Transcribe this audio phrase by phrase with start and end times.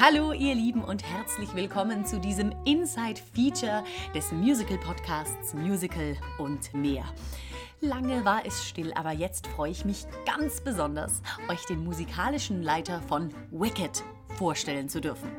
[0.00, 6.74] Hallo ihr Lieben und herzlich willkommen zu diesem Inside Feature des Musical Podcasts Musical und
[6.74, 7.04] mehr.
[7.80, 13.00] Lange war es still, aber jetzt freue ich mich ganz besonders, euch den musikalischen Leiter
[13.02, 14.02] von Wicked
[14.36, 15.30] vorstellen zu dürfen.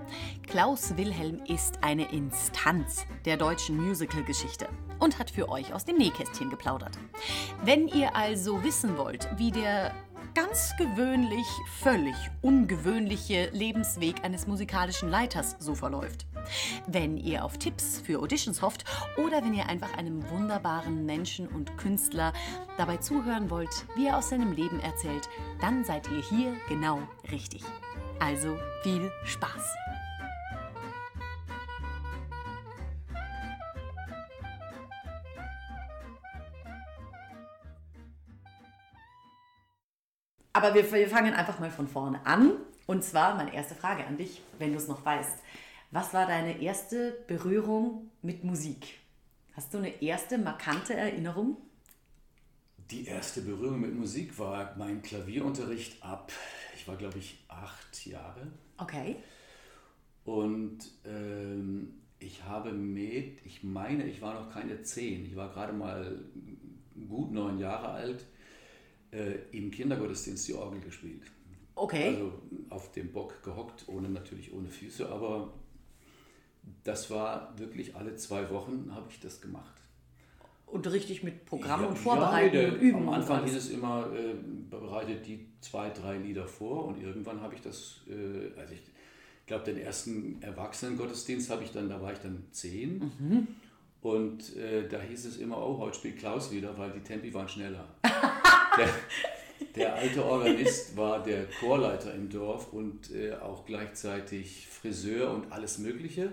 [0.48, 4.70] Klaus Wilhelm ist eine Instanz der deutschen Musical-Geschichte
[5.00, 6.98] und hat für euch aus dem Nähkästchen geplaudert.
[7.66, 9.94] Wenn ihr also wissen wollt, wie der
[10.36, 11.48] ganz gewöhnlich,
[11.80, 16.28] völlig ungewöhnliche Lebensweg eines musikalischen Leiters so verläuft.
[16.86, 18.84] Wenn ihr auf Tipps für Auditions hofft
[19.18, 22.34] oder wenn ihr einfach einem wunderbaren Menschen und Künstler
[22.78, 25.30] dabei zuhören wollt, wie er aus seinem Leben erzählt,
[25.62, 27.00] dann seid ihr hier genau
[27.32, 27.64] richtig.
[28.20, 29.95] Also viel Spaß!
[40.56, 42.54] Aber wir, wir fangen einfach mal von vorne an.
[42.88, 45.38] Und zwar meine erste Frage an dich, wenn du es noch weißt.
[45.92, 49.00] Was war deine erste Berührung mit Musik?
[49.54, 51.58] Hast du eine erste markante Erinnerung?
[52.90, 56.32] Die erste Berührung mit Musik war mein Klavierunterricht ab,
[56.74, 58.48] ich war glaube ich acht Jahre.
[58.78, 59.18] Okay.
[60.24, 65.74] Und ähm, ich habe mit, ich meine, ich war noch keine zehn, ich war gerade
[65.74, 66.18] mal
[67.10, 68.26] gut neun Jahre alt
[69.16, 71.22] äh, im Kindergottesdienst die Orgel gespielt.
[71.76, 72.10] Okay.
[72.10, 72.34] Also
[72.70, 75.54] auf dem Bock gehockt, ohne natürlich ohne Füße, aber
[76.84, 79.74] das war wirklich alle zwei Wochen habe ich das gemacht.
[80.66, 82.98] Und richtig mit Programm Ja, und Vorbereiten ja, und Üben.
[83.04, 84.34] Am Anfang hieß es immer, äh,
[84.70, 88.82] bereitet die zwei, drei Lieder vor und irgendwann habe ich das, äh, also ich
[89.46, 93.48] glaube, den ersten Erwachsenengottesdienst habe ich dann, da war ich dann zehn Mhm.
[94.02, 97.48] und äh, da hieß es immer, oh, heute spielt Klaus wieder, weil die Tempi waren
[97.48, 97.88] schneller.
[98.78, 98.90] der,
[99.76, 105.78] der alte Organist war der Chorleiter im Dorf und äh, auch gleichzeitig Friseur und alles
[105.78, 106.32] Mögliche.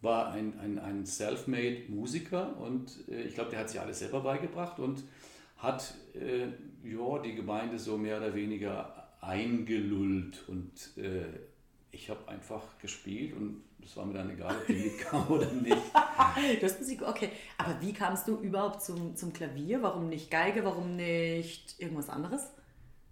[0.00, 4.20] War ein, ein, ein self-made Musiker und äh, ich glaube, der hat sich alles selber
[4.20, 5.02] beigebracht und
[5.56, 6.46] hat äh,
[6.88, 10.44] ja, die Gemeinde so mehr oder weniger eingelullt.
[10.48, 11.24] Und äh,
[11.90, 15.76] ich habe einfach gespielt und es war mir dann egal, ob die mitkamen oder nicht.
[16.60, 17.30] Du hast Musik, okay.
[17.56, 19.82] Aber wie kamst du überhaupt zum, zum Klavier?
[19.82, 20.64] Warum nicht Geige?
[20.64, 22.48] Warum nicht irgendwas anderes?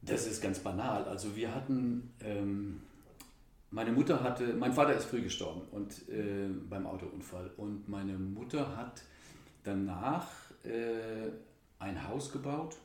[0.02, 1.04] Das ist ganz banal.
[1.04, 2.82] Also wir hatten, ähm,
[3.70, 8.76] meine Mutter hatte, mein Vater ist früh gestorben und äh, beim Autounfall und meine Mutter
[8.76, 9.02] hat
[9.64, 10.28] danach
[10.62, 11.30] äh,
[11.78, 12.76] ein Haus gebaut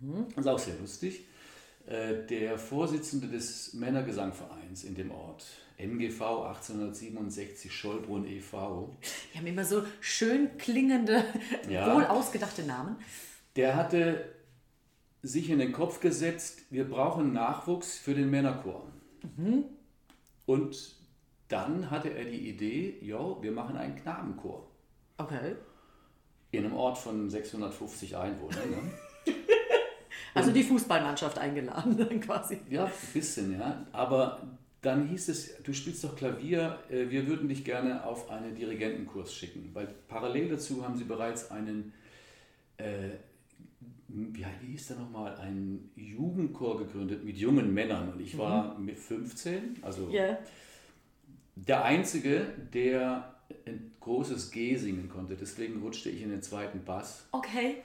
[0.00, 0.26] Mhm.
[0.34, 1.24] das ist auch sehr lustig.
[1.86, 5.46] Äh, der Vorsitzende des Männergesangvereins in dem Ort,
[5.86, 8.96] MGV 1867 Schollbrunn e.V.,
[9.34, 11.24] Die haben immer so schön klingende,
[11.68, 11.94] Ja.
[11.94, 12.96] wohl ausgedachte Namen.
[13.56, 14.32] der hatte
[15.22, 18.86] sich in den Kopf gesetzt, wir brauchen Nachwuchs für den Männerchor.
[20.46, 20.96] Und
[21.48, 24.66] dann hatte er die Idee, jo, wir machen einen Knabenchor
[25.18, 25.54] Okay.
[26.50, 28.70] in einem Ort von 650 Einwohnern.
[28.70, 28.76] Ne?
[30.34, 32.58] Also die Fußballmannschaft eingeladen dann quasi.
[32.70, 33.84] Ja, ein bisschen, ja.
[33.92, 34.40] Aber
[34.82, 39.32] dann hieß es, du spielst doch Klavier, äh, wir würden dich gerne auf einen Dirigentenkurs
[39.32, 39.70] schicken.
[39.72, 41.92] Weil parallel dazu haben sie bereits einen,
[42.78, 43.10] äh,
[44.08, 48.12] wie hieß der nochmal, einen Jugendchor gegründet mit jungen Männern.
[48.12, 50.36] Und ich war mit 15, also Ja.
[51.54, 53.32] der Einzige, der
[53.66, 55.36] ein großes G singen konnte.
[55.36, 57.28] Deswegen rutschte ich in den zweiten Bass.
[57.30, 57.76] Okay.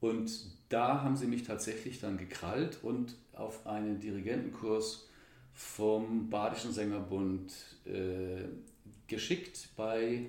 [0.00, 0.30] Und
[0.70, 5.08] da haben sie mich tatsächlich dann gekrallt und auf einen Dirigentenkurs
[5.56, 7.50] vom Badischen Sängerbund
[7.86, 8.44] äh,
[9.08, 10.26] geschickt bei,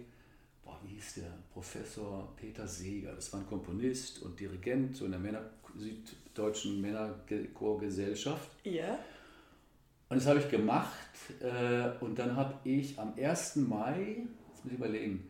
[0.64, 3.14] boah, wie hieß der, Professor Peter Seeger.
[3.14, 5.42] Das war ein Komponist und Dirigent so in der Männer,
[5.78, 8.50] Süddeutschen Männerchorgesellschaft.
[8.64, 8.98] Ja.
[10.10, 10.96] Und das habe ich gemacht
[11.42, 13.58] äh, und dann habe ich am 1.
[13.58, 14.20] Mai,
[14.50, 15.28] jetzt muss ich überlegen,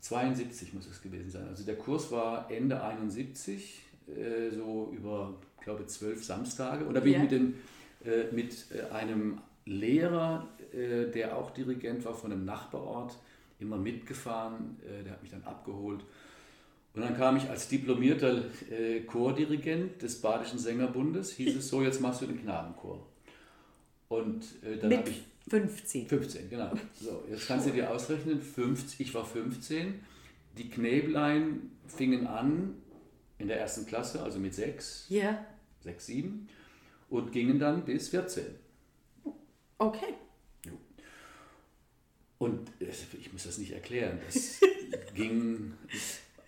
[0.00, 1.48] 72 muss es gewesen sein.
[1.48, 6.84] Also der Kurs war Ende 71, äh, so über, glaube zwölf Samstage.
[6.84, 7.16] Und da bin Ja.
[7.18, 7.54] ich mit, dem,
[8.32, 13.16] mit äh, einem Lehrer, äh, der auch Dirigent war von einem Nachbarort,
[13.58, 14.76] immer mitgefahren.
[14.82, 16.04] Äh, der hat mich dann abgeholt.
[16.94, 22.00] Und dann kam ich als diplomierter äh, Chordirigent des Badischen Sängerbundes, hieß es so, jetzt
[22.00, 23.06] machst du den Knabenchor.
[24.08, 26.08] Und äh, dann habe ich 15.
[26.08, 26.72] 15, genau.
[26.94, 30.00] So, jetzt kannst du dir ausrechnen, 50, ich war 15,
[30.58, 32.74] die Knäblein fingen an
[33.38, 35.44] in der ersten Klasse, also mit 6, Ja.
[35.82, 36.48] 6, 7
[37.10, 38.44] und gingen dann bis 14.
[39.78, 40.14] Okay.
[42.38, 42.86] Und äh,
[43.20, 44.60] ich muss das nicht erklären, das
[45.14, 45.74] ging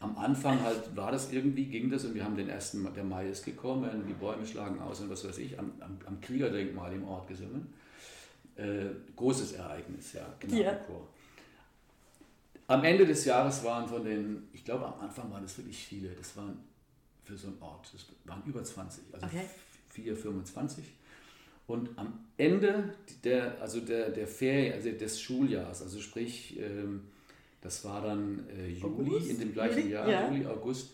[0.01, 3.29] am Anfang halt, war das irgendwie, ging das und wir haben den ersten, der Mai
[3.29, 7.07] ist gekommen, die Bäume schlagen aus und was weiß ich, am, am, am Kriegerdenkmal im
[7.07, 7.73] Ort gesungen.
[8.57, 8.87] Äh,
[9.17, 10.57] großes Ereignis, ja, genau.
[10.57, 10.81] Ja.
[12.69, 16.09] Am Ende des Jahres waren von den, ich glaube am Anfang waren es wirklich viele,
[16.11, 16.59] das waren
[17.23, 19.45] für so einen Ort, das waren über 20, also Okay.
[19.93, 20.85] 4, 25.
[21.67, 22.95] Und am Ende
[23.25, 27.03] der, also der, der Ferien, also des Schuljahres, also sprich, ähm,
[27.61, 29.31] das war dann äh, Juli August?
[29.31, 29.89] in dem gleichen?
[29.89, 30.29] Jahr, Ja.
[30.29, 30.91] Juli, August,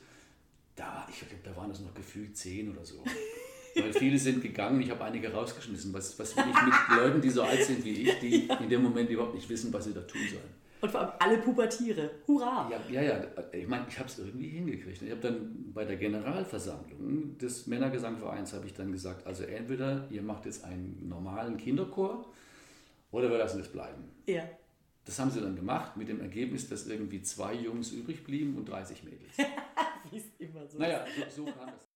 [0.77, 3.03] da, ich glaube, da waren es noch gefühlt zehn oder so.
[3.75, 5.93] Weil viele sind gegangen, ich habe einige rausgeschmissen.
[5.93, 8.83] Was, was will ich mit Leuten, die so alt sind wie ich, die in dem
[8.83, 10.68] Moment überhaupt nicht wissen, was sie da tun sollen?
[10.81, 12.11] Und vor allem alle Pubertiere.
[12.27, 12.71] Hurra!
[12.71, 13.25] Ja, ja, ja.
[13.53, 15.03] Ich meine, ich habe es irgendwie hingekriegt.
[15.03, 20.23] Ich habe dann bei der Generalversammlung des Männergesangvereins habe ich dann gesagt, also entweder ihr
[20.23, 22.25] macht jetzt einen normalen Kinderchor
[23.11, 24.05] oder wir lassen es bleiben.
[24.27, 24.45] Ja.
[25.05, 28.69] Das haben sie dann gemacht mit dem Ergebnis, dass irgendwie zwei Jungs übrig blieben und
[28.69, 29.37] 30 Mädels.
[30.11, 31.88] Wie es immer so naja, so, so kam das.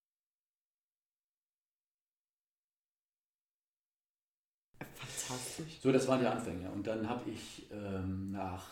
[5.33, 5.79] Fantastisch.
[5.81, 6.69] So, das waren die Anfänge.
[6.71, 8.65] Und dann habe ich ähm, nach,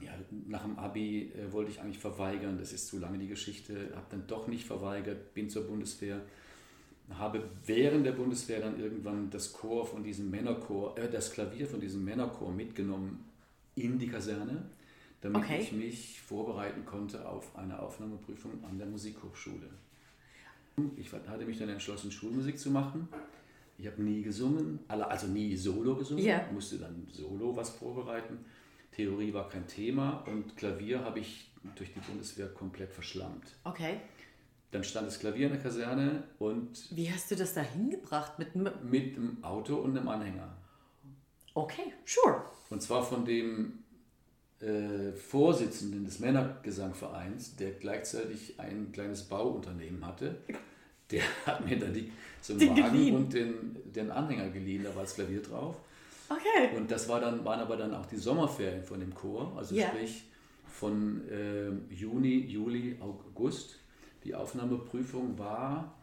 [0.00, 0.12] ja,
[0.48, 4.06] nach dem Abi äh, wollte ich eigentlich verweigern, das ist zu lange die Geschichte, habe
[4.10, 6.20] dann doch nicht verweigert, bin zur Bundeswehr,
[7.10, 11.80] habe während der Bundeswehr dann irgendwann das Chor von diesem Männerchor, äh, das Klavier von
[11.80, 13.24] diesem Männerchor mitgenommen
[13.74, 14.64] in die Kaserne,
[15.20, 15.60] damit Okay.
[15.60, 19.68] ich mich vorbereiten konnte auf eine Aufnahmeprüfung an der Musikhochschule.
[20.96, 23.08] Ich hatte mich dann entschlossen, Schulmusik zu machen.
[23.78, 26.46] Ich habe nie gesungen, also nie Solo gesungen, Ja.
[26.52, 28.38] musste dann Solo was vorbereiten.
[28.92, 33.44] Theorie war kein Thema und Klavier habe ich durch die Bundeswehr komplett verschlammt.
[33.64, 34.00] Okay.
[34.70, 38.38] Dann stand das Klavier in der Kaserne und Wie hast du das da hingebracht?
[38.38, 38.70] Mit einem.
[38.88, 40.56] mit einem Auto und einem Anhänger.
[41.54, 42.42] Okay, sure.
[42.70, 43.84] Und zwar von dem
[44.60, 50.36] äh, Vorsitzenden des Männergesangvereins, der gleichzeitig ein kleines Bauunternehmen hatte.
[51.10, 52.10] Der hat mir dann die,
[52.40, 53.14] so einen Den Wagen geliehen.
[53.16, 55.76] und den, den Anhänger geliehen, da war das Klavier drauf.
[56.28, 56.76] Okay.
[56.76, 59.88] Und das war dann, waren aber dann auch die Sommerferien von dem Chor, also Ja.
[59.88, 60.24] sprich
[60.66, 63.76] von ähm, Juni, Juli, August.
[64.24, 65.94] Die Aufnahmeprüfung war,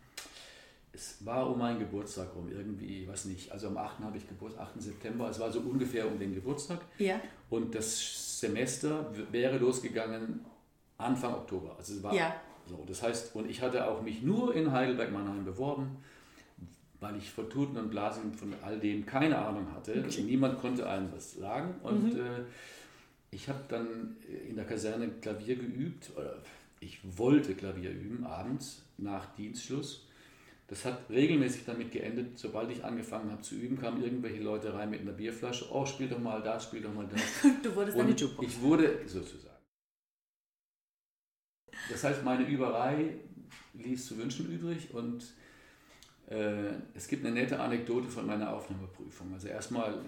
[0.93, 3.99] es war um meinen Geburtstag rum, irgendwie, was nicht, also am 8.
[3.99, 4.81] habe ich Geburtstag, 8.
[4.81, 6.79] September, es war so ungefähr um den Geburtstag.
[6.99, 7.19] Ja.
[7.49, 10.45] Und das Semester wäre losgegangen
[10.97, 11.75] Anfang Oktober.
[11.77, 12.33] Also es war Ja.
[12.67, 12.83] So.
[12.87, 15.97] Das heißt, und ich hatte auch mich nur in Heidelberg-Mannheim beworben,
[16.99, 20.05] weil ich von Tuten und Blasen von all dem keine Ahnung hatte.
[20.23, 21.75] Niemand konnte einem was sagen.
[21.83, 22.43] Und äh,
[23.31, 24.15] ich habe dann
[24.47, 26.11] in der Kaserne Klavier geübt.
[26.15, 26.37] Oder
[26.79, 30.05] ich wollte Klavier üben, abends nach Dienstschluss.
[30.67, 34.89] Das hat regelmäßig damit geendet, sobald ich angefangen habe zu üben, kamen irgendwelche Leute rein
[34.89, 35.65] mit einer Bierflasche.
[35.71, 37.21] Oh, spiel doch mal das, spiel doch mal das.
[37.63, 38.47] Du wurdest Und Jukebox.
[38.47, 39.52] ich wurde sozusagen.
[41.89, 43.15] Das heißt, meine Überei
[43.73, 45.23] ließ zu wünschen übrig und
[46.29, 49.33] äh, es gibt eine nette Anekdote von meiner Aufnahmeprüfung.
[49.33, 49.99] Also erstmal,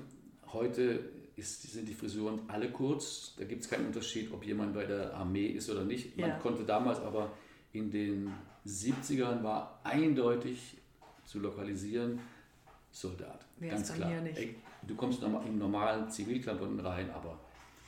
[0.54, 4.86] heute ist, sind die Frisuren alle kurz, da gibt es keinen Unterschied, ob jemand bei
[4.86, 6.18] der Armee ist oder nicht.
[6.18, 6.38] Man Ja.
[6.38, 7.32] konnte damals aber
[7.74, 8.32] in den
[8.66, 10.78] 70ern war eindeutig
[11.26, 12.20] zu lokalisieren,
[12.92, 13.46] Soldat.
[13.60, 14.10] Wer ganz klar.
[14.88, 17.38] Du kommst in normalen Zivilklamotten rein, aber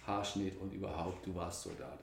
[0.05, 1.99] Haarschnitt und überhaupt, du warst Soldat.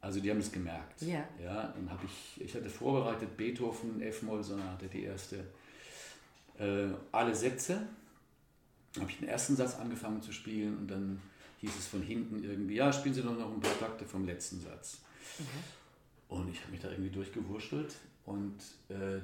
[0.00, 1.02] Also die haben es gemerkt.
[1.02, 1.24] Ja.
[1.42, 5.44] Ja, dann habe ich, ich hatte vorbereitet Beethoven, F-Moll-Sonate, die erste,
[6.58, 7.82] äh, alle Sätze.
[8.98, 11.20] Habe ich den ersten Satz angefangen zu spielen und dann
[11.60, 14.60] hieß es von hinten irgendwie, ja, spielen Sie doch noch ein paar Takte vom letzten
[14.60, 15.00] Satz.
[15.38, 16.36] Mhm.
[16.36, 18.56] Und ich habe mich da irgendwie durchgewurschtelt und
[18.88, 19.20] äh,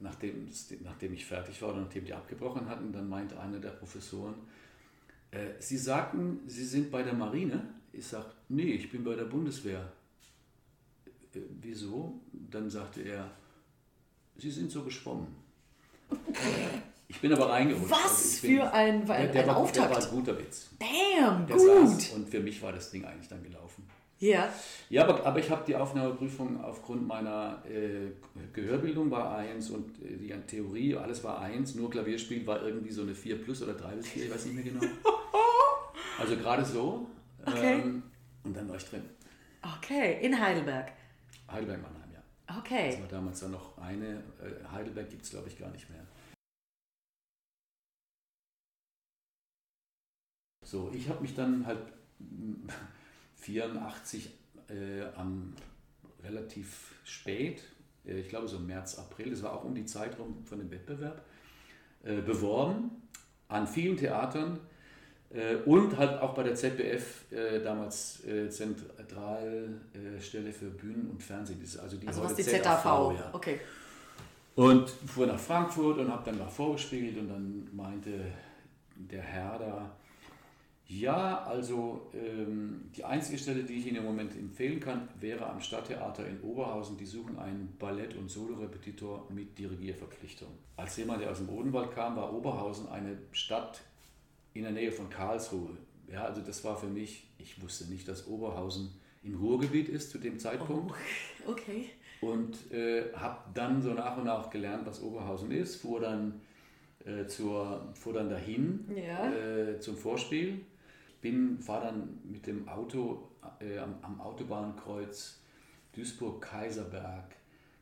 [0.00, 0.48] nachdem,
[0.82, 4.34] nachdem ich fertig war oder nachdem die abgebrochen hatten, dann meinte einer der Professoren,
[5.30, 7.62] äh, Sie sagten, Sie sind bei der Marine?
[7.96, 9.90] Ich sage, nee, ich bin bei der Bundeswehr.
[11.34, 12.20] Äh, wieso?
[12.32, 13.30] Dann sagte er,
[14.36, 15.28] Sie sind so geschwommen.
[17.08, 17.88] Ich bin aber reingerutscht.
[17.88, 19.90] Was also bin, für ein, ein, der, ein war, Auftakt.
[19.90, 20.70] Der war ein guter Witz.
[20.76, 21.88] Damn, der gut.
[21.88, 23.88] Saß, und für mich war das Ding eigentlich dann gelaufen.
[24.18, 24.52] Ja.
[24.90, 28.10] Ja, aber, aber ich habe die Aufnahmeprüfung aufgrund meiner äh,
[28.52, 33.02] Gehörbildung war 1 und äh, die Theorie, alles war 1, nur Klavierspiel war irgendwie so
[33.02, 34.80] eine 4 plus oder 3 bis 4, ich weiß nicht mehr genau.
[36.18, 37.06] Also gerade so.
[37.46, 37.80] Okay.
[37.80, 38.02] Ähm,
[38.42, 39.08] und dann war ich drin.
[39.78, 40.92] Okay, in Heidelberg.
[41.50, 42.58] Heidelberg Mannheim, ja.
[42.58, 42.90] Okay.
[42.90, 44.22] Das war damals dann noch eine.
[44.40, 46.04] Äh, Heidelberg gibt es, glaube ich, gar nicht mehr.
[50.64, 51.78] So, ich habe mich dann halt
[53.36, 54.30] 84
[54.68, 55.54] äh, am
[56.24, 57.62] relativ spät,
[58.04, 60.70] äh, ich glaube so März, April, das war auch um die Zeit rum von dem
[60.70, 61.24] Wettbewerb,
[62.02, 62.90] äh, beworben
[63.48, 64.58] an vielen Theatern
[65.64, 71.60] und halt auch bei der ZBF, äh, damals äh, Zentralstelle für Bühnen und Fernsehen.
[71.82, 73.30] Also, die also was die ZAV, ZAV ja.
[73.32, 73.60] okay.
[74.54, 78.12] Und fuhr nach Frankfurt und habe dann da vorgespielt und dann meinte
[78.94, 79.90] der Herr da,
[80.88, 85.60] ja, also ähm, die einzige Stelle, die ich Ihnen im Moment empfehlen kann, wäre am
[85.60, 86.96] Stadttheater in Oberhausen.
[86.96, 90.48] Die suchen einen Ballett- und Solorepetitor mit Dirigierverpflichtung.
[90.76, 93.80] Als jemand, der aus dem Odenwald kam, war Oberhausen eine Stadt
[94.58, 95.76] in der Nähe von Karlsruhe.
[96.10, 98.90] Ja, also das war für mich, ich wusste nicht, dass Oberhausen
[99.22, 100.94] im Ruhrgebiet ist zu dem Zeitpunkt.
[101.46, 101.90] Oh, okay.
[102.20, 106.40] Und äh, habe dann so nach und nach gelernt, was Oberhausen ist, fuhr dann,
[107.04, 109.30] äh, zur, fuhr dann dahin ja.
[109.32, 110.60] äh, zum Vorspiel
[111.20, 113.28] bin, fahre dann mit dem Auto
[113.60, 115.40] äh, am, am, Autobahnkreuz
[115.92, 117.34] Duisburg-Kaiserberg,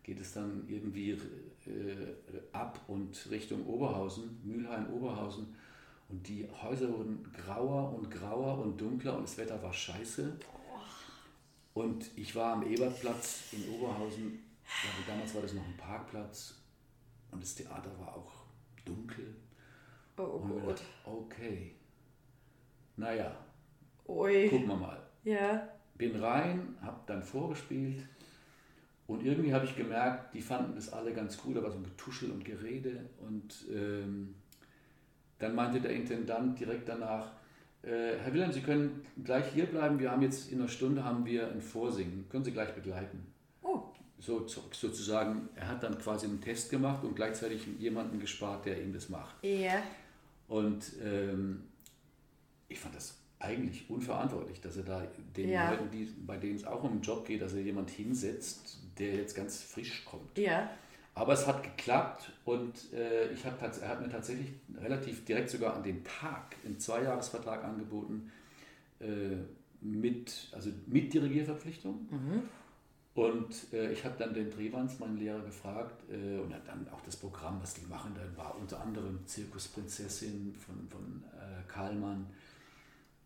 [0.02, 1.18] geht es dann irgendwie äh,
[2.52, 5.54] ab und Richtung Oberhausen, Mülheim-Oberhausen.
[6.08, 10.36] Und die Häuser wurden grauer und grauer und dunkler und das Wetter war scheiße.
[11.72, 16.62] Und ich war am Ebertplatz in Oberhausen, also damals war das noch ein Parkplatz
[17.32, 18.32] und das Theater war auch
[18.84, 19.34] dunkel.
[20.16, 20.70] Oh, und Gott.
[20.70, 21.74] Dachte, okay,
[22.96, 23.36] naja,
[24.06, 24.48] Ui.
[24.48, 25.02] gucken wir mal.
[25.24, 25.68] Ja.
[25.96, 28.06] Bin rein, hab dann vorgespielt
[29.06, 32.30] und irgendwie habe ich gemerkt, die fanden das alle ganz gut, aber so ein Getuschel
[32.30, 33.04] und Gerede.
[33.20, 34.34] Und ähm,
[35.44, 37.32] dann meinte der Intendant direkt danach,
[37.82, 39.98] äh, Herr Wilhelm, Sie können gleich hier bleiben.
[39.98, 42.26] Wir haben jetzt in einer Stunde haben wir ein Vorsingen.
[42.30, 43.26] Können Sie gleich begleiten?
[43.62, 43.82] Oh.
[44.18, 48.94] So, sozusagen, er hat dann quasi einen Test gemacht und gleichzeitig jemanden gespart, der ihm
[48.94, 49.36] das macht.
[49.44, 49.82] Ja.
[50.48, 51.64] Und ähm,
[52.68, 55.72] ich fand das eigentlich unverantwortlich, dass er da den ja.
[55.72, 59.16] Leuten, die, bei denen es auch um den Job geht, dass er jemand hinsetzt, der
[59.16, 60.38] jetzt ganz frisch kommt.
[60.38, 60.70] Ja.
[61.16, 65.74] Aber es hat geklappt und äh, ich hab, er hat mir tatsächlich relativ direkt sogar
[65.74, 68.32] an den Tag einen Zweijahresvertrag angeboten
[68.98, 69.36] äh,
[69.80, 72.08] mit, also mit Dirigierverpflichtung.
[72.10, 72.42] Mhm.
[73.14, 77.14] Und äh, ich habe dann den Drehwands, meinen Lehrer, gefragt äh, und dann auch das
[77.16, 78.12] Programm, was die machen.
[78.16, 82.26] Dann war unter anderem Zirkusprinzessin von, von äh, Karlmann,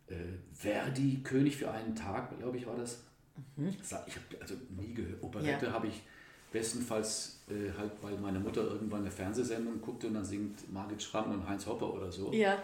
[0.09, 0.14] äh,
[0.52, 3.02] Verdi, König für einen Tag, glaube ich, war das.
[3.57, 3.68] Mhm.
[3.68, 5.23] Ich habe also nie gehört.
[5.23, 5.73] Operette ja.
[5.73, 6.02] habe ich
[6.52, 11.31] bestenfalls äh, halt, weil meine Mutter irgendwann eine Fernsehsendung guckte und dann singt Margit Schramm
[11.33, 12.33] und Heinz Hopper oder so.
[12.33, 12.62] Ja.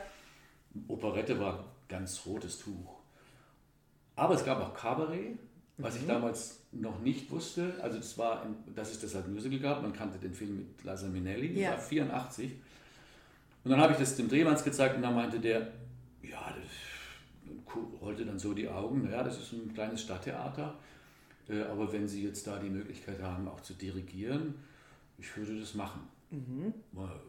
[0.88, 2.98] Operette war ganz rotes Tuch.
[4.16, 5.38] Aber es gab auch Cabaret,
[5.76, 6.00] was mhm.
[6.00, 7.74] ich damals noch nicht wusste.
[7.82, 9.82] Also das war, dass es das als Musical gab.
[9.82, 11.72] Man kannte den Film mit Liza Minnelli, ja.
[11.72, 12.52] das war 84.
[13.64, 15.60] Und dann habe ich das dem Drehmanns gezeigt und dann meinte der,
[16.22, 20.74] ja, das rollte dann so die Augen, ja, das ist ein kleines Stadttheater,
[21.48, 24.54] aber wenn Sie jetzt da die Möglichkeit haben, auch zu dirigieren,
[25.18, 26.08] ich würde das machen.
[26.30, 26.74] Mhm.
[26.92, 27.20] Well,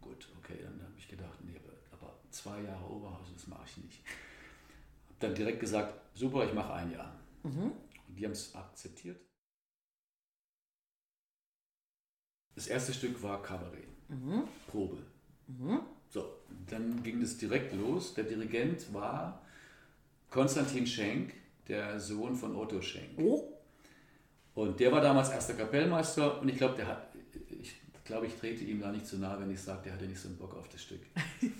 [0.00, 1.58] gut, okay, dann habe ich gedacht, nee,
[1.92, 4.02] aber, zwei Jahre Oberhausen, das mache ich nicht.
[5.08, 7.18] Habe dann direkt gesagt, super, ich mache ein Jahr.
[7.42, 7.72] Mhm.
[8.08, 9.20] Und die haben es akzeptiert.
[12.54, 14.44] Das erste Stück war Kabarett, mhm.
[14.66, 14.98] Probe.
[15.46, 15.80] Mhm.
[16.08, 16.30] So,
[16.66, 18.12] dann ging es direkt los.
[18.14, 19.42] Der Dirigent war
[20.28, 21.32] Konstantin Schenk,
[21.68, 23.18] der Sohn von Otto Schenk.
[23.18, 23.52] Oh.
[24.54, 27.08] Und der war damals erster Kapellmeister und ich glaube, der hat,
[27.48, 30.20] ich glaube, ich trete ihm da nicht zu nahe, wenn ich sage, der hatte nicht
[30.20, 31.00] so einen Bock auf das Stück.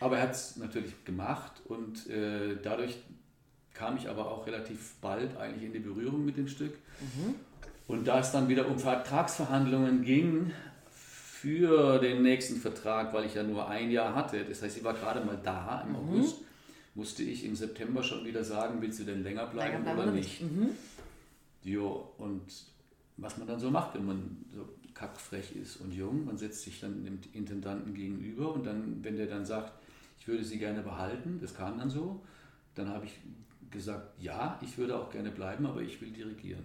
[0.00, 2.98] aber er hat es natürlich gemacht und äh, dadurch
[3.74, 6.74] kam ich aber auch relativ bald eigentlich in die Berührung mit dem Stück.
[7.00, 7.34] Mhm.
[7.86, 10.52] Und da es dann wieder um Vertragsverhandlungen ging
[10.90, 14.94] für den nächsten Vertrag, weil ich ja nur ein Jahr hatte, das heißt, ich war
[14.94, 15.96] gerade mal da im mhm.
[15.96, 16.38] August
[16.98, 20.10] musste ich im September schon wieder sagen, willst du denn länger bleiben, Länger bleiben oder
[20.10, 20.42] nicht?
[20.42, 20.70] Mhm.
[21.62, 22.42] Jo, und
[23.16, 26.80] was man dann so macht, wenn man so kackfrech ist und jung, man setzt sich
[26.80, 29.74] dann dem Intendanten gegenüber und dann, wenn der dann sagt,
[30.18, 32.20] ich würde sie gerne behalten, das kam dann so,
[32.74, 33.12] dann habe ich
[33.70, 36.64] gesagt, ja, ich würde auch gerne bleiben, aber ich will dirigieren.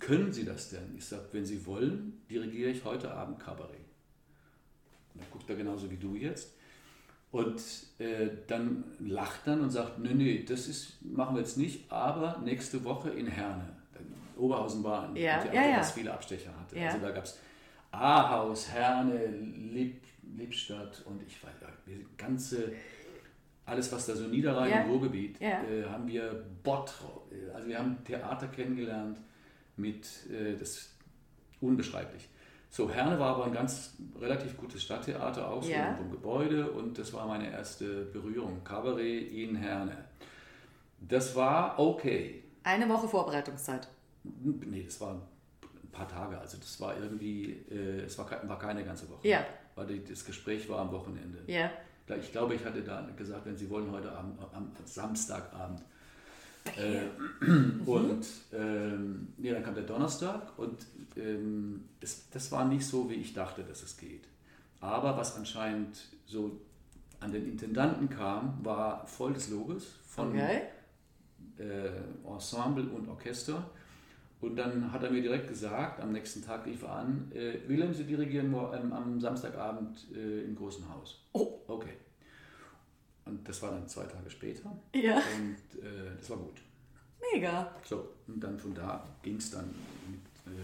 [0.00, 0.96] Können Sie das denn?
[0.96, 3.76] Ich sage, wenn Sie wollen, dirigiere ich heute Abend Kabarett.
[5.14, 6.57] Und dann guckt er genauso wie du jetzt.
[7.30, 7.60] Und
[7.98, 12.40] äh, dann lacht dann und sagt, nö, nö, das ist, machen wir jetzt nicht, aber
[12.42, 13.68] nächste Woche in Herne.
[14.36, 15.76] Oberhausen war ein Ja, Theater, ja, ja.
[15.78, 16.76] das viele Abstecher hatte.
[16.86, 17.38] Also da gab es
[17.90, 20.02] Ahaus, Herne, Lipp,
[20.36, 21.52] Lippstadt und ich weiß
[22.16, 22.72] ganze,
[23.66, 24.84] alles was da so Niederrhein Ja.
[24.84, 29.18] und Ruhrgebiet, äh, haben wir Bottrop, äh, also wir haben Theater kennengelernt
[29.76, 30.90] mit, äh, das
[31.60, 32.28] unbeschreiblich.
[32.70, 35.98] So, Herne war aber ein ganz relativ gutes Stadttheater, auch so Ja.
[36.10, 38.62] Gebäude und das war meine erste Berührung.
[38.62, 39.96] Kabarett in Herne.
[41.00, 42.44] Das war okay.
[42.62, 43.88] Eine Woche Vorbereitungszeit.
[44.24, 48.84] Nee, das war ein paar Tage, also das war irgendwie, äh, es war, war keine
[48.84, 49.26] ganze Woche.
[49.26, 49.44] Ja.
[49.74, 51.38] Weil die, das Gespräch war am Wochenende.
[51.46, 51.70] Ja.
[52.20, 55.82] Ich glaube, ich hatte da gesagt, wenn Sie wollen, heute Abend, am Samstagabend.
[56.76, 57.08] Äh,
[57.86, 63.14] und ähm, nee, dann kam der Donnerstag und ähm, es, das war nicht so, wie
[63.14, 64.24] ich dachte, dass es geht.
[64.80, 66.60] Aber was anscheinend so
[67.20, 70.62] an den Intendanten kam, war voll des Lobes von Okay.
[71.58, 71.90] äh,
[72.28, 73.70] Ensemble und Orchester.
[74.40, 77.92] Und dann hat er mir direkt gesagt, am nächsten Tag rief er an, äh, Wilhelm,
[77.92, 81.24] Sie dirigieren ähm, am Samstagabend äh, im großen Haus.
[81.32, 81.58] Oh.
[81.66, 81.94] Okay.
[83.28, 84.76] Und das war dann zwei Tage später.
[84.94, 85.16] Ja.
[85.16, 86.60] Und äh, das war gut.
[87.32, 87.70] Mega.
[87.84, 90.58] So, und dann von da ging es dann mit, äh,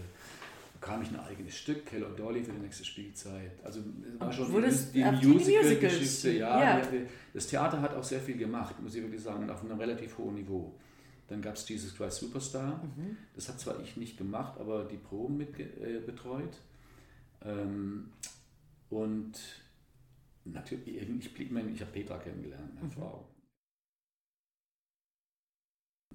[0.73, 3.51] bekam ich ein eigenes Stück, Keller Dolly für die nächste Spielzeit.
[3.63, 3.81] Also
[4.13, 4.51] es war schon
[4.93, 5.27] die, die.
[5.27, 6.77] Musical-Geschichte, ja.
[6.77, 6.87] Ja.
[7.33, 10.35] Das Theater hat auch sehr viel gemacht, muss ich wirklich sagen, auf einem relativ hohen
[10.35, 10.73] Niveau.
[11.27, 12.83] Dann gab es Jesus Christ Superstar.
[12.83, 13.17] Mhm.
[13.33, 16.61] Das hat zwar ich nicht gemacht, aber die Proben mit äh, betreut.
[17.43, 18.11] Ähm,
[18.89, 19.33] und
[20.45, 22.79] natürlich, ich, blieb mir- ich habe Petra kennengelernt, Mhm.
[22.79, 23.27] meine Frau.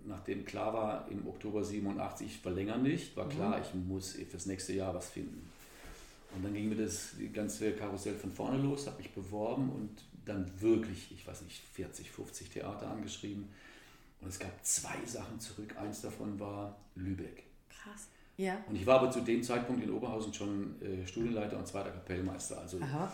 [0.05, 4.73] Nachdem klar war, im Oktober 87, ich verlängere nicht, war klar, ich muss fürs nächste
[4.73, 5.51] Jahr was finden.
[6.35, 9.90] Und dann ging mir das ganze Karussell von vorne los, habe mich beworben und
[10.25, 13.49] dann wirklich, ich weiß nicht, 40, 50 Theater angeschrieben.
[14.21, 15.77] Und es gab zwei Sachen zurück.
[15.77, 17.43] Eins davon war Lübeck.
[17.69, 18.09] Krass.
[18.37, 18.62] Ja.
[18.69, 22.59] Und ich war aber zu dem Zeitpunkt in Oberhausen schon äh, Studienleiter und zweiter Kapellmeister.
[22.61, 23.12] Also Aha.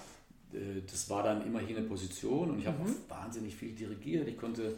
[0.57, 4.27] Äh, das war dann immerhin eine Position und ich habe auch wahnsinnig viel dirigiert.
[4.29, 4.77] Ich konnte,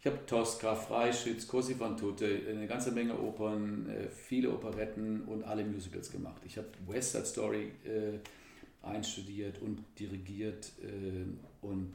[0.00, 5.44] ich habe Tosca, Freischütz, Così fan tutte, eine ganze Menge Opern, äh, viele Operetten und
[5.44, 6.42] alle Musicals gemacht.
[6.44, 8.18] Ich habe West Side Story äh,
[8.82, 11.24] einstudiert und dirigiert äh,
[11.64, 11.94] und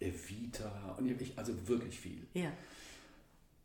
[0.00, 2.26] Evita und ich, also wirklich viel.
[2.34, 2.52] Ja.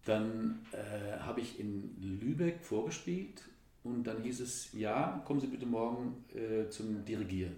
[0.06, 3.44] Dann äh, habe ich in Lübeck vorgespielt
[3.84, 7.56] und dann hieß es, ja, kommen Sie bitte morgen äh, zum Dirigieren.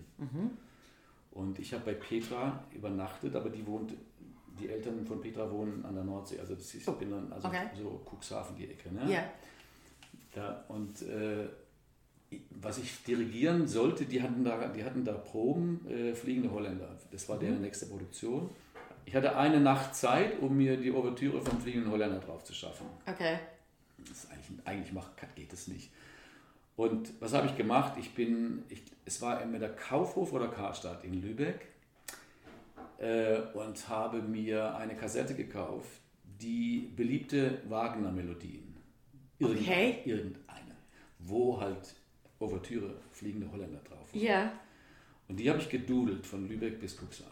[1.33, 3.93] Und ich habe bei Petra übernachtet, aber die wohnt,
[4.59, 7.47] die Eltern von Petra wohnen an der Nordsee, also das ist, Oh, bin dann also
[7.47, 7.69] okay.
[7.75, 8.93] so Cuxhaven die Ecke.
[8.93, 9.11] Ne?
[9.11, 9.23] Ja.
[10.35, 11.47] Ja, und äh,
[12.49, 16.97] was ich dirigieren sollte, die hatten da, die hatten da Proben, äh, Fliegende Holländer.
[17.11, 18.49] Das war deren nächste Produktion.
[19.05, 22.85] Ich hatte eine Nacht Zeit, um mir die Ouvertüre vom Fliegenden Holländer drauf zu schaffen.
[23.05, 23.37] Okay.
[24.07, 25.91] Das eigentlich, eigentlich macht, geht es nicht.
[26.75, 27.93] Und was habe ich gemacht?
[27.99, 31.67] Ich bin, ich, es war entweder Kaufhof oder Karstadt in Lübeck
[32.97, 35.89] äh, und habe mir eine Kassette gekauft,
[36.41, 38.75] die beliebte Wagner-Melodien.
[39.41, 39.99] Okay.
[40.05, 40.75] Irgendeine.
[41.19, 41.95] Wo halt
[42.39, 44.13] Ouvertüre, fliegende Holländer drauf.
[44.13, 44.21] war.
[44.21, 44.51] Ja.
[45.27, 47.31] Und die habe ich gedudelt von Lübeck bis Cuxhaven.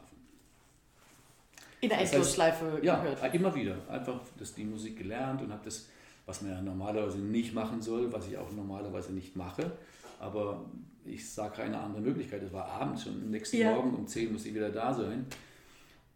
[1.81, 3.33] In der Das heißt, Endlosschleife Ja, gehört.
[3.33, 3.75] immer wieder.
[3.89, 5.89] Einfach das, die Musik gelernt und habe das,
[6.25, 9.71] was man ja normalerweise nicht machen soll, was ich auch normalerweise nicht mache.
[10.19, 10.65] Aber
[11.05, 12.43] ich sah keine andere Möglichkeit.
[12.43, 13.73] Es war abends schon, am nächsten Ja.
[13.73, 15.25] Morgen um 10 musste ich wieder da sein.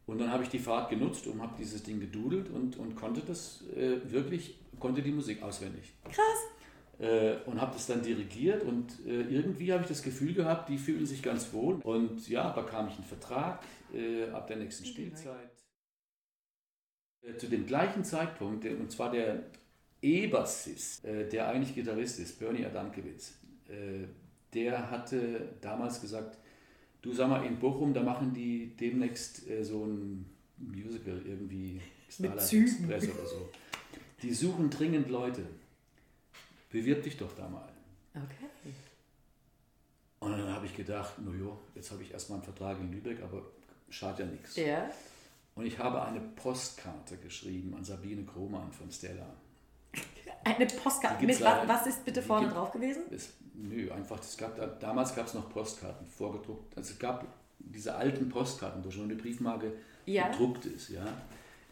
[0.06, 3.22] Und dann habe ich die Fahrt genutzt und habe dieses Ding gedudelt und, und konnte
[3.22, 5.94] das äh, wirklich, konnte die Musik auswendig.
[6.04, 6.20] Krass.
[7.00, 10.78] Äh, und habe das dann dirigiert und äh, irgendwie habe ich das Gefühl gehabt, die
[10.78, 11.76] fühlen sich ganz wohl.
[11.82, 13.64] Und ja, bekam ich einen Vertrag
[13.94, 15.50] äh, ab der nächsten Spielzeit.
[17.22, 19.44] Äh, zu dem gleichen Zeitpunkt, und zwar der
[20.06, 23.34] E-Bassist, äh, der eigentlich Gitarrist ist, Bernie Adamkiewicz,
[23.68, 24.06] äh,
[24.54, 26.38] der hatte damals gesagt,
[27.02, 30.26] du sag mal, in Bochum, da machen die demnächst äh, so ein
[30.58, 32.90] Musical irgendwie, Starlight Zügen.
[32.90, 33.50] Express oder so.
[34.22, 35.44] Die suchen dringend Leute.
[36.70, 37.70] Bewirb dich doch da mal.
[38.14, 38.74] Okay.
[40.20, 43.22] Und dann habe ich gedacht, no jo, jetzt habe ich erstmal einen Vertrag in Lübeck,
[43.22, 43.44] aber
[43.90, 44.56] schadet ja nichts.
[44.56, 44.90] Ja.
[45.56, 49.36] Und ich habe eine Postkarte geschrieben an Sabine Krohmann von Stella.
[50.46, 51.26] Eine Postkarte.
[51.26, 53.04] Mit, was, was ist bitte vorne drauf gewesen?
[53.12, 56.78] Es, nö, einfach, es gab, damals gab es noch Postkarten vorgedruckt.
[56.78, 57.26] Also es gab
[57.58, 59.74] diese alten Postkarten, wo schon eine Briefmarke
[60.06, 60.30] ja.
[60.30, 60.90] gedruckt ist.
[60.90, 61.06] Ja.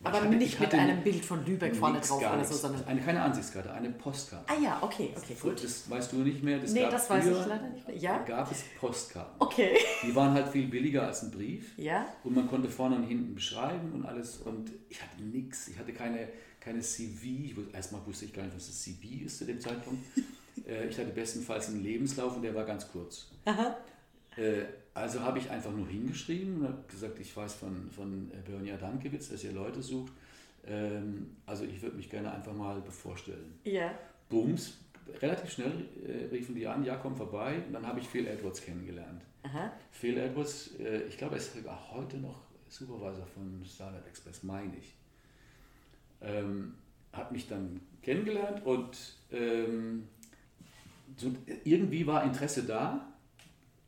[0.04, 2.84] Aber hatte, nicht mit einem Bild von Lübeck vorne drauf oder so, sondern.
[2.86, 4.44] Eine, keine Ansichtskarte, eine Postkarte.
[4.52, 5.64] Ah ja, okay, okay, gut.
[5.64, 6.60] Das weißt du nicht mehr.
[6.60, 7.98] Das nee, das weiß ich leider nicht mehr.
[7.98, 8.18] Ja?
[8.24, 9.36] gab es Postkarten.
[9.40, 9.78] Okay.
[10.06, 11.78] Die waren halt viel billiger als ein Brief.
[11.78, 12.06] Ja.
[12.24, 14.38] Und man konnte vorne und hinten beschreiben und alles.
[14.38, 15.70] Und ich hatte nichts.
[15.70, 16.28] Ich hatte keine,
[16.63, 17.62] keine CV.
[17.73, 20.04] Erstmal wusste ich gar nicht, was das CV ist zu dem Zeitpunkt.
[20.67, 23.28] Äh, ich hatte bestenfalls einen Lebenslauf und der war ganz kurz.
[24.38, 28.49] Äh, also habe ich einfach nur hingeschrieben und habe gesagt, ich weiß von, von äh,
[28.49, 30.13] Bernia Dankewitz, dass ihr Leute sucht.
[30.65, 33.60] Ähm, also ich würde mich gerne einfach mal bevorstellen.
[33.65, 33.93] Ja.
[34.30, 34.78] Booms,
[35.21, 37.62] relativ schnell äh, riefen die an, ja, komm vorbei.
[37.67, 39.23] Und dann habe ich Phil Edwards kennengelernt.
[39.41, 39.73] Aha.
[39.91, 44.78] Phil Edwards, äh, ich glaube, er ist sogar heute noch Supervisor von Starlight Express, meine
[44.78, 44.93] ich.
[46.24, 46.76] Ähm,
[47.12, 48.98] hat mich dann kennengelernt und
[49.32, 50.08] ähm,
[51.18, 51.32] so,
[51.64, 53.14] irgendwie war Interesse da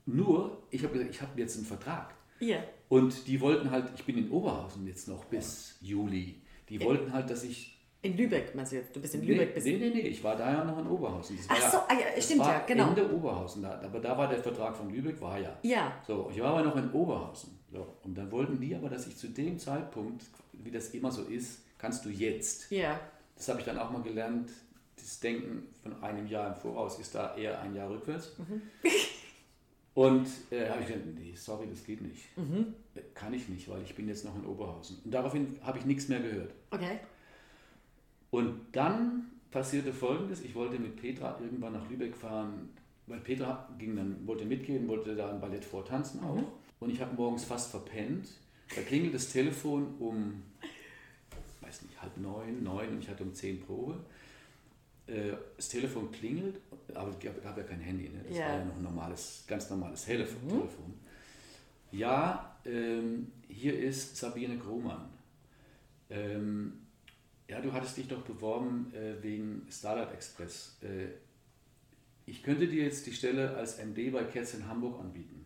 [0.06, 2.14] nur, ich habe gesagt, ich habe jetzt einen Vertrag.
[2.40, 2.58] Ja.
[2.90, 6.42] Und die wollten halt, ich bin in Oberhausen jetzt noch bis Juli.
[6.70, 7.72] Die wollten halt, dass ich.
[8.02, 8.96] In Lübeck, meinst du jetzt?
[8.96, 9.50] Du bist in Lübeck?
[9.50, 11.38] Nee, bist nee, nee, nee, ich war da ja noch in Oberhausen.
[11.38, 12.90] Das Ach so, ja, ah, ja stimmt ja, genau.
[12.90, 15.58] Ende Oberhausen, da, aber da war der Vertrag von Lübeck, war ja.
[15.64, 16.00] Ja.
[16.06, 17.58] So, ich war aber noch in Oberhausen.
[17.72, 21.24] So, und dann wollten die aber, dass ich zu dem Zeitpunkt, wie das immer so
[21.24, 22.72] ist, kannst du jetzt.
[22.72, 23.00] Ja.
[23.36, 24.50] Das habe ich dann auch mal gelernt.
[24.96, 28.32] Das Denken von einem Jahr im Voraus ist da eher ein Jahr rückwärts.
[28.38, 28.62] Mhm.
[29.94, 32.38] Und äh, habe ich gesagt, nee, sorry, das geht nicht.
[32.38, 32.74] Mhm.
[33.14, 34.98] Kann ich nicht, weil ich bin jetzt noch in Oberhausen.
[35.06, 36.54] Und daraufhin habe ich nichts mehr gehört.
[36.72, 37.00] Okay.
[38.30, 42.70] Und dann passierte Folgendes, ich wollte mit Petra irgendwann nach Lübeck fahren,
[43.08, 46.36] weil Petra ging dann, wollte mitgehen, wollte da ein Ballett vortanzen auch.
[46.36, 46.48] Mhm.
[46.82, 48.28] Und ich habe morgens fast verpennt.
[48.76, 50.44] Da klingelt das Telefon um,
[51.76, 54.00] weiß nicht, halb neun, neun und ich hatte um zehn Probe.
[55.08, 56.60] Äh, das Telefon klingelt,
[56.94, 58.24] aber es gab, ja kein Handy, ne?
[58.28, 58.48] das ja.
[58.48, 60.44] war ja noch ein normales, ganz normales Telefon.
[60.46, 60.50] Mhm.
[60.50, 60.94] Telefon.
[61.92, 65.10] Ja, ähm, hier ist Sabine Grohmann.
[66.10, 66.74] Ähm,
[67.48, 70.78] ja, du hattest dich doch beworben äh, wegen Starlight Express.
[70.82, 71.10] Äh,
[72.26, 75.46] ich könnte dir jetzt die Stelle als MD bei Cats in Hamburg anbieten.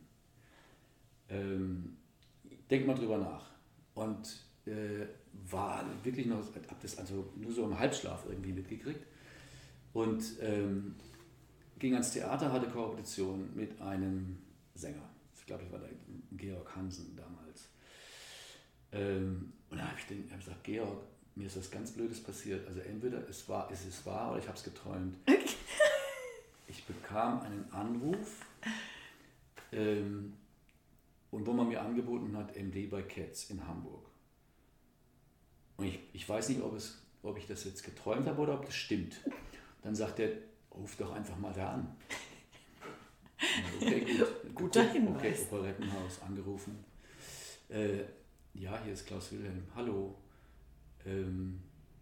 [1.28, 1.98] Ähm,
[2.70, 3.50] denk mal drüber nach.
[3.96, 5.08] Und äh,
[5.50, 9.06] war wirklich noch, hab das also nur so im Halbschlaf irgendwie mitgekriegt
[9.94, 10.96] und ähm,
[11.78, 14.38] ging ans Theater, hatte Kooperation mit einem
[14.76, 15.10] Sänger.
[15.36, 15.90] Ich glaube, ich war der
[16.32, 17.70] Georg Hansen damals.
[18.92, 21.00] Ähm, und da habe ich, den, hab gesagt, Georg,
[21.36, 22.68] mir ist was ganz Blödes passiert.
[22.68, 25.16] Also entweder es war, ist es wahr oder ich habe es geträumt.
[26.68, 28.46] ich bekam einen Anruf
[29.72, 30.34] ähm,
[31.32, 34.09] und wo man mir angeboten hat, MD bei Cats in Hamburg.
[35.80, 38.66] Und ich, ich weiß nicht, ob, es, ob ich das jetzt geträumt habe oder ob
[38.66, 39.22] das stimmt.
[39.82, 40.30] Dann sagt er,
[40.76, 41.96] ruf doch einfach mal da an.
[43.82, 44.28] Okay, gut.
[44.56, 45.16] Guter Hinweis.
[45.16, 46.84] Okay, Operettenhaus angerufen.
[47.70, 48.00] Äh,
[48.56, 49.64] ja, hier ist Klaus Wilhelm.
[49.74, 50.16] Hallo.
[51.06, 51.62] Ähm,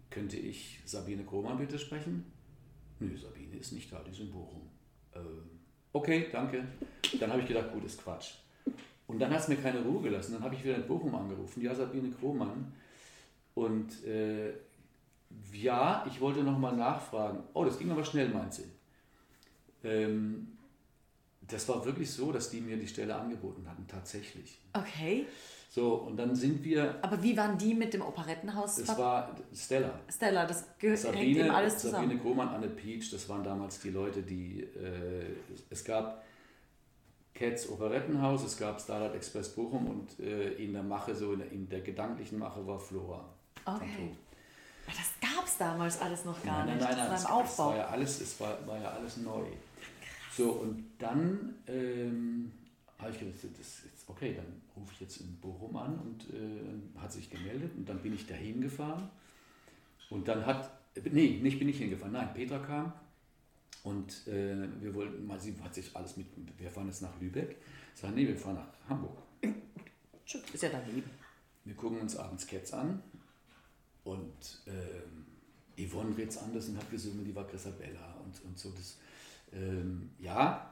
[0.10, 2.26] könnte ich Sabine Krohmann bitte sprechen?
[3.00, 4.68] Nö, Sabine ist nicht da, die ist in Bochum.
[5.14, 5.52] Ähm,
[5.94, 6.68] okay, danke.
[7.20, 8.38] Dann habe ich gedacht, gut, ist Quatsch.
[9.06, 10.34] Und dann hat es mir keine Ruhe gelassen.
[10.34, 11.62] Dann habe ich wieder in Bochum angerufen.
[11.62, 12.74] Ja, Sabine Krohmann.
[13.58, 14.54] Und äh,
[15.52, 17.40] ja, ich wollte noch mal nachfragen.
[17.56, 18.66] Oh, das ging aber schnell, meint sie.
[19.84, 20.60] Ähm,
[21.42, 24.60] das war wirklich so, dass die mir die Stelle angeboten hatten, tatsächlich.
[24.74, 25.26] Okay.
[25.72, 27.04] So, und dann sind wir.
[27.04, 28.76] Aber wie waren die mit dem Operettenhaus?
[28.76, 30.02] Das war Stella.
[30.08, 32.10] Stella, das gehört Sabine, hängt alles zusammen.
[32.10, 34.62] Sabine Grohmann, Anne Peach, das waren damals die Leute, die.
[34.62, 35.36] Äh,
[35.72, 36.24] es gab
[37.34, 41.52] Cats Operettenhaus, es gab Starlight Express Bochum und äh, in der Mache, so in der,
[41.52, 43.34] in der gedanklichen Mache war Flora.
[43.76, 44.16] Okay.
[44.86, 46.88] Das gab es damals alles noch gar nein, nicht.
[46.88, 49.44] Nein, nein, nein, es, es, war ja alles, es war, war ja alles neu.
[50.36, 52.52] So, und dann ähm,
[52.98, 57.02] habe ich gedacht, das ist, okay, dann rufe ich jetzt in Bochum an und äh,
[57.02, 59.10] hat sich gemeldet und dann bin ich dahin gefahren.
[60.10, 60.72] Und dann hat,
[61.12, 62.94] nee, nicht bin ich hingefahren, nein, Petra kam
[63.84, 66.28] und äh, wir wollten mal, sie hat sich alles mit,
[66.58, 67.58] wir fahren jetzt nach Lübeck.
[67.94, 69.18] Ich sage, nee, wir fahren nach Hamburg.
[69.42, 71.10] Ist ja daneben.
[71.66, 73.02] Wir gucken uns abends Cats an
[74.08, 75.26] und ähm,
[75.78, 78.72] Yvonne Ritz Andersen hat gesungen, die war Grisabella und, und so.
[78.72, 78.98] Das,
[79.54, 80.72] ähm, ja,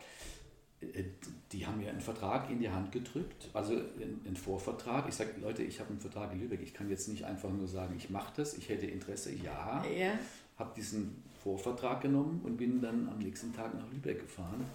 [0.81, 1.03] äh,
[1.51, 5.07] die haben mir einen Vertrag in die Hand gedrückt, also einen Vorvertrag.
[5.09, 6.61] Ich sage, Leute, ich habe einen Vertrag in Lübeck.
[6.61, 9.33] Ich kann jetzt nicht einfach nur sagen, ich mache das, ich hätte Interesse.
[9.33, 10.17] Ja, ja.
[10.57, 14.65] habe diesen Vorvertrag genommen und bin dann am nächsten Tag nach Lübeck gefahren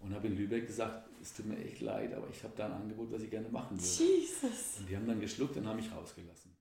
[0.00, 2.72] und habe in Lübeck gesagt, es tut mir echt leid, aber ich habe da ein
[2.72, 3.82] Angebot, was ich gerne machen würde.
[3.82, 4.78] Jesus.
[4.78, 6.53] Und die haben dann geschluckt und haben mich rausgelassen.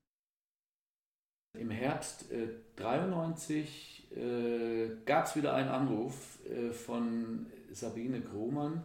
[1.57, 8.81] Im Herbst äh, 93 äh, gab es wieder einen Anruf äh, von Sabine Krohmann,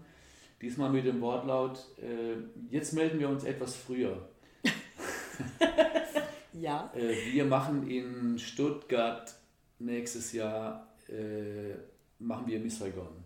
[0.60, 2.36] diesmal mit dem Wortlaut, äh,
[2.70, 4.28] jetzt melden wir uns etwas früher.
[6.52, 6.92] ja.
[6.94, 9.34] Äh, wir machen in Stuttgart
[9.78, 11.74] nächstes Jahr, äh,
[12.18, 13.24] machen wir Miss Saigon.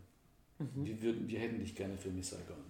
[0.59, 0.87] Mhm.
[0.87, 2.62] Wir, würden, wir hätten dich gerne für Miss Saigon.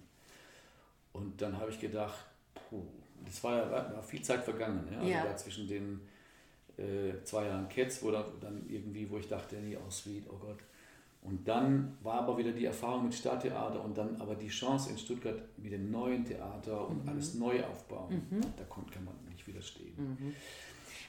[1.11, 2.81] Und dann habe ich gedacht, puh,
[3.23, 4.97] das war ja war viel Zeit vergangen, ja?
[4.97, 5.37] Also Ja.
[5.37, 6.01] zwischen den
[6.77, 10.37] äh, zwei Jahren Cats, wo da, dann irgendwie, wo ich dachte, nee, oh sweet, oh
[10.37, 10.57] Gott.
[11.21, 14.97] Und dann war aber wieder die Erfahrung mit Stadttheater und dann aber die Chance in
[14.97, 18.27] Stuttgart mit dem neuen Theater und alles neu aufbauen.
[18.57, 20.35] Da kon- kann man nicht widerstehen.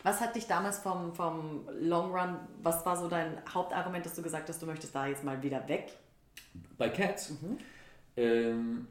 [0.05, 4.23] Was hat dich damals vom, vom Long Run, was war so dein Hauptargument, dass du
[4.23, 5.93] gesagt hast, du möchtest da jetzt mal wieder weg?
[6.79, 7.33] Bei Cats,
[8.17, 8.87] ähm,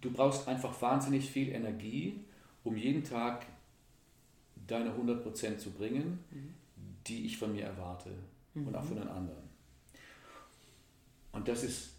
[0.00, 2.24] du brauchst einfach wahnsinnig viel Energie,
[2.62, 3.46] um jeden Tag
[4.66, 6.18] deine 100% zu bringen,
[7.06, 8.10] die ich von mir erwarte
[8.54, 9.50] und auch von den anderen.
[11.32, 11.90] Und das ist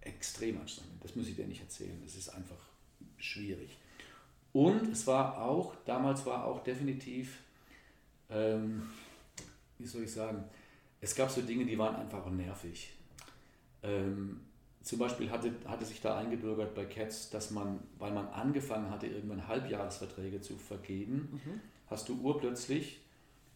[0.00, 2.58] extrem anstrengend, das muss ich dir nicht erzählen, das ist einfach
[3.16, 3.78] schwierig.
[4.52, 7.38] Und es war auch, damals war auch definitiv,
[8.28, 8.82] ähm,
[9.78, 10.44] wie soll ich sagen,
[11.00, 12.92] es gab so Dinge, die waren einfach nervig.
[13.82, 14.40] Ähm,
[14.82, 19.06] zum Beispiel hatte, hatte sich da eingebürgert bei Cats, dass man, weil man angefangen hatte,
[19.06, 21.40] irgendwann Halbjahresverträge zu vergeben,
[21.92, 23.00] hast du urplötzlich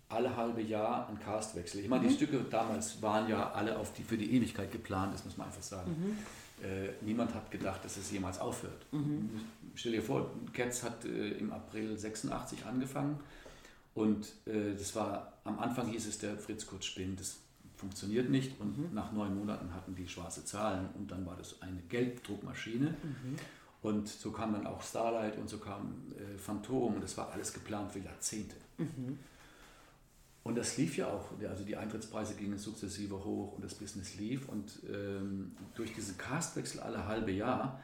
[0.08, 1.80] alle halbe Jahr einen Castwechsel.
[1.80, 5.24] Ich meine, die Stücke damals waren ja alle auf die, für die Ewigkeit geplant, das
[5.24, 5.90] muss man einfach sagen.
[6.62, 8.86] Äh, niemand hat gedacht, dass es jemals aufhört.
[9.74, 13.18] Stell dir vor, Cats hat äh, im April 86 angefangen
[13.94, 17.38] und äh, das war, am Anfang hieß es, der Fritz Kurz spinnt, das
[17.76, 21.82] funktioniert nicht und nach neun Monaten hatten die schwarze Zahlen und dann war das eine
[21.90, 22.94] Gelddruckmaschine
[23.82, 26.94] und so kam dann auch Starlight und so kam äh, Phantom.
[26.94, 28.56] Und das war alles geplant für Jahrzehnte.
[30.42, 34.48] Und das lief ja auch, also die Eintrittspreise gingen sukzessive hoch und das Business lief.
[34.48, 37.80] Und ähm, durch diesen Castwechsel alle halbe Jahr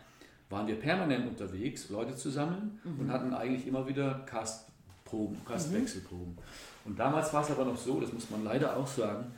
[0.48, 6.36] waren wir permanent unterwegs, Leute zu sammeln und hatten eigentlich immer wieder Castproben, Castwechselproben.
[6.84, 9.32] Und damals war es aber noch so, das muss man leider auch sagen,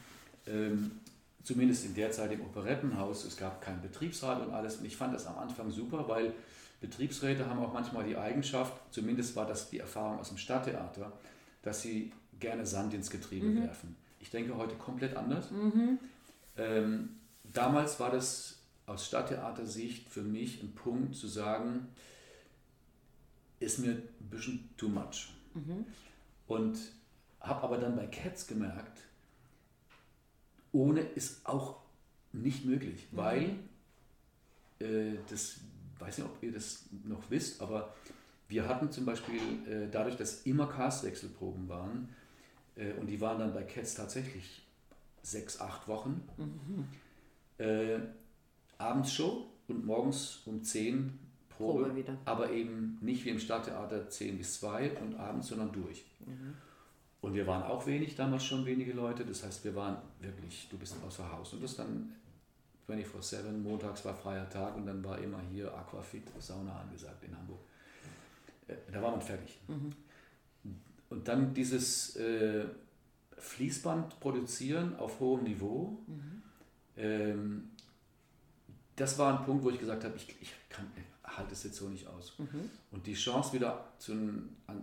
[0.46, 0.90] ähm,
[1.44, 4.76] zumindest in der Zeit im Operettenhaus, es gab keinen Betriebsrat und alles.
[4.76, 6.34] Und ich fand das am Anfang super, weil
[6.80, 11.12] Betriebsräte haben auch manchmal die Eigenschaft, zumindest war das die Erfahrung aus dem Stadttheater,
[11.62, 13.96] dass sie gerne Sand ins Getriebe werfen.
[14.20, 15.50] Ich denke heute komplett anders.
[16.56, 17.10] Ähm,
[17.52, 21.88] damals war das aus Stadttheatersicht für mich ein Punkt zu sagen,
[23.60, 25.28] ist mir ein bisschen too much.
[26.46, 26.78] Und
[27.40, 29.00] habe aber dann bei Cats gemerkt,
[30.74, 31.80] ohne ist auch
[32.32, 33.56] nicht möglich, weil
[34.80, 35.60] äh, das,
[35.98, 37.94] weiß nicht, ob ihr das noch wisst, aber
[38.48, 42.08] wir hatten zum Beispiel äh, dadurch, dass immer Castwechselproben waren
[42.76, 44.66] äh, und die waren dann bei Cats tatsächlich
[45.22, 46.22] sechs, acht Wochen,
[47.58, 47.98] äh,
[48.76, 54.38] abends Show und morgens um 10 Probe, Probe aber eben nicht wie im Stadttheater 10
[54.38, 56.04] bis 2 und abends, sondern durch.
[57.24, 59.24] Und wir waren auch wenig, damals schon wenige Leute.
[59.24, 61.54] Das heißt, wir waren wirklich, du bist außer Haus.
[61.54, 62.12] Und das dann
[62.86, 67.60] 24-7, montags war freier Tag und dann war immer hier Aquafit, Sauna angesagt in Hamburg.
[68.68, 69.58] Äh, Da war man fertig.
[71.08, 72.66] Und dann dieses äh,
[73.38, 75.96] Fließband produzieren auf hohem Niveau,
[76.98, 77.70] ähm,
[78.96, 80.86] das war ein Punkt, wo ich gesagt habe, ich, ich kann,
[81.36, 82.34] halte es jetzt so nicht aus.
[82.90, 84.12] Und die Chance wieder zu,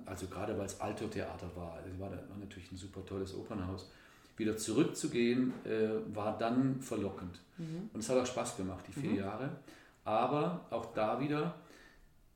[0.06, 3.90] also gerade weil es Alto-Theater war, also war, natürlich ein super tolles Opernhaus,
[4.38, 7.40] wieder zurückzugehen, äh, war dann verlockend.
[7.94, 9.50] Und es hat auch Spaß gemacht, die vier Jahre.
[10.04, 11.56] Aber auch da wieder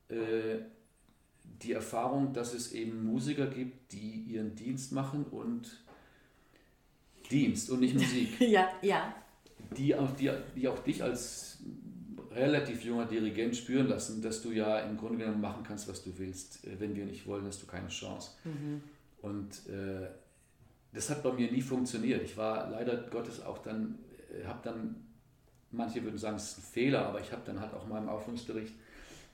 [0.10, 0.58] äh,
[1.62, 5.84] die Erfahrung, dass es eben Musiker gibt, die ihren Dienst machen und
[7.32, 9.15] Dienst und nicht Musik Ja, ja.
[9.75, 11.60] die auch, die, die auch dich als
[12.36, 16.12] relativ junger Dirigent spüren lassen, dass du ja im Grunde genommen machen kannst, was du
[16.17, 16.65] willst.
[16.65, 18.32] Äh, Wenn wir nicht wollen, hast du keine Chance.
[19.21, 20.08] Und äh,
[20.93, 22.21] das hat bei mir nie funktioniert.
[22.24, 23.98] Ich war leider Gottes auch dann,
[24.32, 24.95] äh, habe dann,
[25.71, 28.10] manche würden sagen, es ist ein Fehler, aber ich habe dann halt auch in meinem
[28.10, 28.74] Aufführungsbericht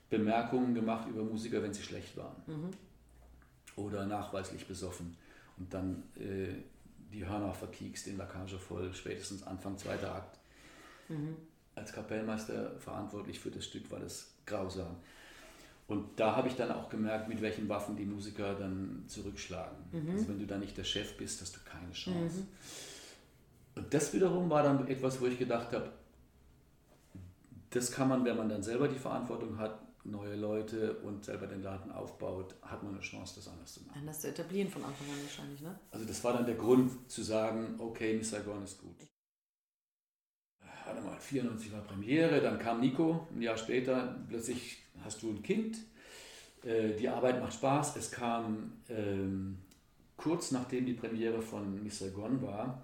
[0.10, 2.36] Bemerkungen gemacht über Musiker, wenn sie schlecht waren.
[3.76, 5.16] Oder nachweislich besoffen.
[5.58, 6.54] Und dann äh,
[7.14, 10.40] die Hörner verkiekst, den Lackage voll, spätestens Anfang zweiter Akt.
[11.76, 14.98] Als Kapellmeister verantwortlich für das Stück war das grausam.
[15.88, 19.78] Und da habe ich dann auch gemerkt, mit welchen Waffen die Musiker dann zurückschlagen.
[20.12, 22.44] Also wenn du da nicht der Chef bist, hast du keine Chance.
[23.76, 25.92] Und das wiederum war dann etwas, wo ich gedacht habe,
[27.72, 31.62] das kann man, wenn man dann selber die Verantwortung hat, neue Leute und selber den
[31.62, 34.00] Laden aufbaut, hat man eine Chance, das anders zu machen.
[34.00, 35.80] Anders zu etablieren von Anfang an wahrscheinlich, ne?
[35.92, 38.96] Also das war dann der Grund zu sagen, okay, Miss Saigon ist gut.
[40.86, 45.44] Warte mal, 94 war Premiere, dann kam Nico, ein Jahr später, plötzlich hast du ein
[45.44, 45.78] Kind,
[46.64, 47.96] äh, die Arbeit macht Spaß.
[47.96, 49.58] Es kam ähm,
[50.18, 52.84] kurz nachdem die Premiere von Miss Saigon war,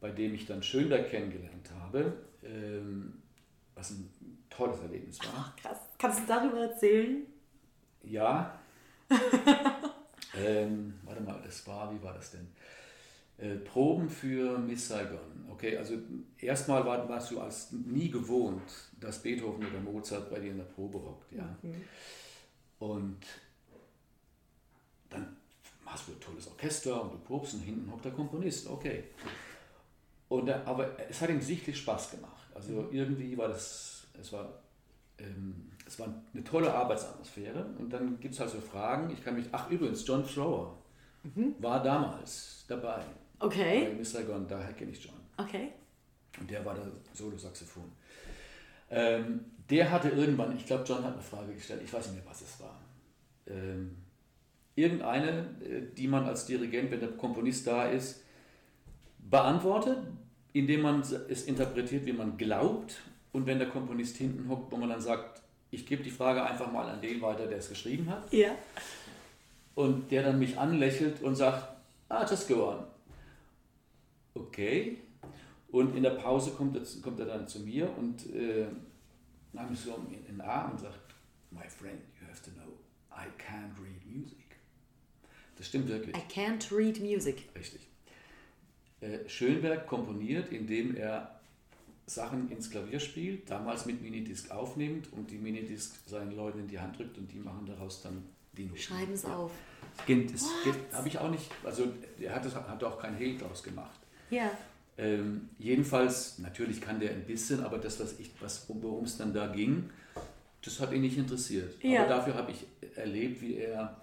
[0.00, 3.22] bei dem ich dann Schönberg kennengelernt habe, ähm,
[3.74, 4.10] was ein
[4.50, 5.32] tolles Erlebnis war.
[5.36, 5.78] Ach, krass.
[5.98, 7.26] Kannst du darüber erzählen?
[8.02, 8.58] Ja.
[10.36, 12.48] ähm, warte mal, das war, wie war das denn?
[13.36, 15.46] Äh, Proben für Miss Saigon.
[15.50, 15.94] Okay, also
[16.38, 18.62] erstmal war, warst du als nie gewohnt,
[19.00, 21.32] dass Beethoven oder Mozart bei dir in der Probe hockt.
[21.32, 21.56] Ja?
[21.62, 21.84] Mhm.
[22.78, 23.20] Und
[25.10, 25.36] dann
[25.86, 28.68] hast du ein tolles Orchester und du probst und hinten hockt der Komponist.
[28.68, 29.04] Okay.
[30.28, 32.46] Und, aber es hat ihm sichtlich Spaß gemacht.
[32.54, 32.88] Also mhm.
[32.92, 34.48] irgendwie war das, es war,
[35.18, 37.66] ähm, es war eine tolle Arbeitsatmosphäre.
[37.78, 39.10] Und dann gibt es halt so Fragen.
[39.10, 40.78] Ich kann mich, ach übrigens, John Thrower
[41.22, 41.54] mhm.
[41.58, 43.04] war damals dabei.
[43.44, 43.88] Okay.
[43.88, 45.14] Bei Miss Saigon, daher kenne ich John.
[45.36, 45.72] Okay.
[46.40, 47.90] Und der war der Solo-Saxophon.
[48.90, 52.30] Ähm, der hatte irgendwann, ich glaube, John hat eine Frage gestellt, ich weiß nicht mehr,
[52.30, 52.80] was es war.
[53.46, 53.96] Ähm,
[54.74, 58.22] irgendeine, äh, die man als Dirigent, wenn der Komponist da ist,
[59.18, 59.98] beantwortet,
[60.52, 63.00] indem man es interpretiert, wie man glaubt.
[63.32, 66.70] Und wenn der Komponist hinten hockt, wo man dann sagt, ich gebe die Frage einfach
[66.70, 68.32] mal an den weiter, der es geschrieben hat.
[68.32, 68.54] Ja.
[69.74, 71.68] Und der dann mich anlächelt und sagt,
[72.08, 72.93] ah, just go on.
[74.34, 74.98] Okay.
[75.68, 78.66] Und in der Pause kommt er, kommt er dann zu mir und äh,
[79.52, 81.14] nahm mich so in den Arm und sagt,
[81.50, 82.72] my friend, you have to know,
[83.10, 84.38] I can't read music.
[85.56, 86.16] Das stimmt wirklich.
[86.16, 87.48] I can't read music.
[87.56, 87.88] Richtig.
[89.00, 91.40] Äh, Schönberg komponiert, indem er
[92.06, 96.78] Sachen ins Klavier spielt, damals mit Minidisc aufnimmt und die Minidisc seinen Leuten in die
[96.78, 98.78] Hand drückt und die machen daraus dann die Noten.
[98.78, 99.52] Schreiben es auf.
[100.06, 100.50] Das
[100.92, 104.00] habe ich auch nicht, also er hat, das, hat auch kein Hehl draus gemacht.
[104.34, 104.50] Ja.
[104.96, 109.32] Ähm, jedenfalls, natürlich kann der ein bisschen, aber das, was ich, was, worum es dann
[109.34, 109.90] da ging,
[110.62, 111.82] das hat ihn nicht interessiert.
[111.82, 112.00] Ja.
[112.00, 112.66] Aber dafür habe ich
[112.96, 114.00] erlebt, wie er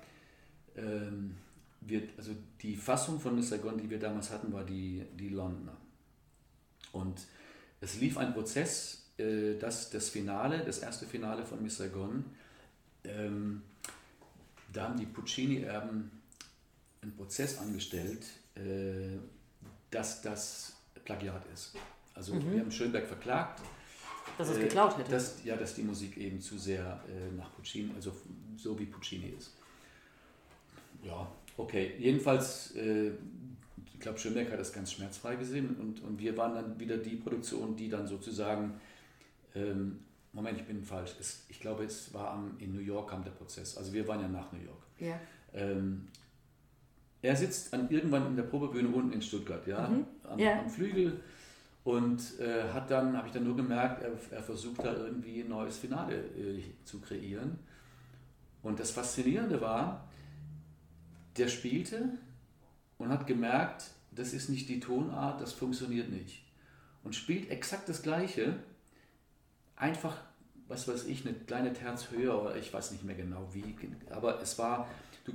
[0.76, 1.36] ähm,
[1.82, 3.44] wird, also die Fassung von Mr.
[3.44, 5.78] Saigon, die wir damals hatten, war die, die Londoner.
[6.92, 7.22] Und
[7.80, 11.70] es lief ein Prozess, äh, dass das Finale, das erste Finale von Mr.
[11.70, 12.26] Saigon,
[13.04, 13.64] ähm,
[14.72, 16.12] da haben die Puccini-Erben
[17.02, 19.18] einen Prozess angestellt, äh,
[19.92, 20.74] dass das
[21.04, 21.76] Plagiat ist.
[22.16, 22.52] Also mhm.
[22.52, 23.62] wir haben Schönberg verklagt.
[24.38, 25.12] Dass es äh, geklaut hätte.
[25.12, 28.12] Dass, ja, dass die Musik eben zu sehr äh, nach Puccini, also
[28.58, 29.54] so wie Puccini ist.
[31.04, 31.28] Ja,
[31.58, 31.96] okay.
[32.00, 33.12] Jedenfalls, äh,
[33.94, 37.16] ich glaube, Schönberg hat das ganz schmerzfrei gesehen und, und wir waren dann wieder die
[37.16, 38.80] Produktion, die dann sozusagen,
[39.56, 40.00] ähm,
[40.34, 43.32] Moment, ich bin falsch, es, ich glaube, es war am, in New York kam der
[43.32, 43.78] Prozess.
[43.78, 44.82] Also wir waren ja nach New York.
[45.00, 45.20] Ja.
[45.54, 46.08] Ähm,
[47.22, 50.06] er sitzt an, irgendwann in der Probebühne unten in Stuttgart, ja, mhm.
[50.24, 50.60] am, ja.
[50.60, 51.20] am, Flügel
[51.84, 55.50] und äh, hat dann, habe ich dann nur gemerkt, er, er, versucht da irgendwie ein
[55.50, 57.60] neues Finale äh, zu kreieren.
[58.62, 60.08] Und das Faszinierende war,
[61.38, 62.10] der spielte
[62.98, 66.44] und hat gemerkt, das ist nicht die Tonart, das funktioniert nicht.
[67.04, 68.58] Und spielt exakt das Gleiche,
[69.76, 70.18] einfach,
[70.68, 73.76] was weiß ich, eine kleine Terz höher oder ich weiß nicht mehr genau wie,
[74.12, 74.88] aber es war,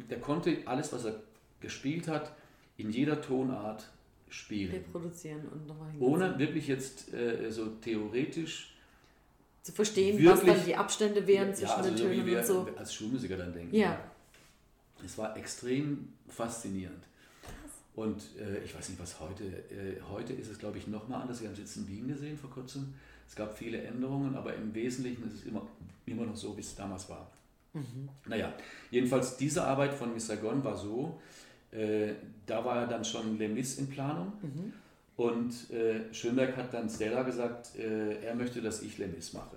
[0.08, 1.20] der konnte alles, was er
[1.60, 2.32] gespielt hat,
[2.76, 3.88] in jeder Tonart
[4.28, 4.72] spielen.
[4.72, 8.74] Reproduzieren und nochmal Ohne wirklich jetzt äh, so theoretisch
[9.62, 12.38] zu verstehen, was dann die Abstände wären zwischen ja, also den Tönen so wie wir
[12.38, 12.68] und so.
[12.76, 13.74] als Schulmusiker dann denken.
[13.74, 13.98] Ja.
[15.04, 17.04] Es war extrem faszinierend.
[17.96, 21.40] Und äh, ich weiß nicht, was heute, äh, heute ist es glaube ich nochmal anders.
[21.40, 22.94] Wir haben es jetzt in Wien gesehen vor kurzem.
[23.28, 25.66] Es gab viele Änderungen, aber im Wesentlichen ist es immer,
[26.04, 27.28] immer noch so, wie es damals war.
[27.72, 28.08] Mhm.
[28.26, 28.52] Naja,
[28.90, 31.20] jedenfalls diese Arbeit von Miss Saigon war so,
[31.76, 32.14] äh,
[32.46, 34.32] da war dann schon Lemis in Planung.
[34.40, 34.72] Mhm.
[35.16, 39.56] Und äh, Schönberg hat dann Stella gesagt, äh, er möchte, dass ich Lemis mache.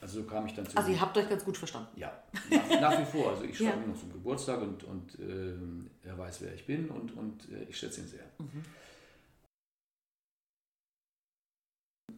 [0.00, 0.76] Also so kam ich dann zu.
[0.76, 1.88] Also ihr habt euch ganz gut verstanden.
[1.96, 3.30] Ja, nach, nach wie vor.
[3.30, 3.86] Also ich schreibe ja.
[3.86, 7.76] noch zum Geburtstag und, und ähm, er weiß, wer ich bin und, und äh, ich
[7.76, 8.24] schätze ihn sehr.
[8.38, 8.64] Mhm.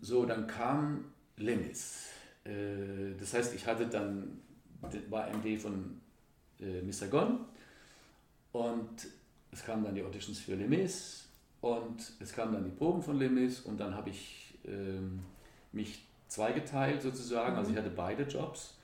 [0.00, 1.06] So, dann kam
[1.36, 2.08] Lemis.
[2.44, 4.40] Äh, das heißt, ich hatte dann,
[5.08, 6.00] war MD von
[6.60, 7.06] äh, Mr.
[7.08, 7.46] Gon
[8.52, 9.06] und
[9.52, 11.26] es kamen dann die Auditions für Les
[11.60, 15.20] und es kamen dann die Proben von Les und dann habe ich ähm,
[15.72, 17.52] mich zweigeteilt sozusagen.
[17.52, 17.58] Mhm.
[17.58, 18.74] Also ich hatte beide Jobs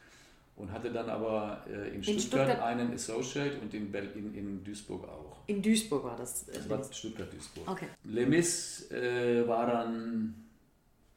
[0.56, 4.64] und hatte dann aber äh, in, in Stuttgart, Stuttgart, einen Associate und in, in, in
[4.64, 5.38] Duisburg auch.
[5.46, 6.48] In Duisburg war das?
[6.48, 7.68] Äh, das war Stuttgart-Duisburg.
[7.68, 7.88] Okay.
[8.04, 10.34] Les äh, war dann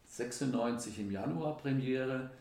[0.05, 2.31] 96 im Januar Premiere.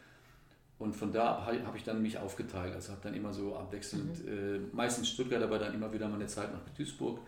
[0.79, 2.74] Und von da habe ich dann mich aufgeteilt.
[2.74, 4.31] Also habe dann immer so abwechselnd, mhm.
[4.31, 7.20] äh, meistens Stuttgart, aber dann immer wieder mal eine Zeit nach Duisburg.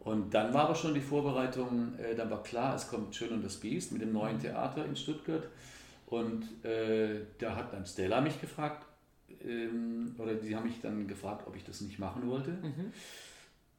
[0.00, 3.44] Und dann war aber schon die Vorbereitung, äh, dann war klar, es kommt Schön und
[3.44, 5.44] das Biest mit dem neuen Theater in Stuttgart.
[6.06, 8.84] Und äh, da hat dann Stella mich gefragt,
[9.42, 12.50] ähm, oder die haben mich dann gefragt, ob ich das nicht machen wollte.
[12.50, 12.92] Mhm.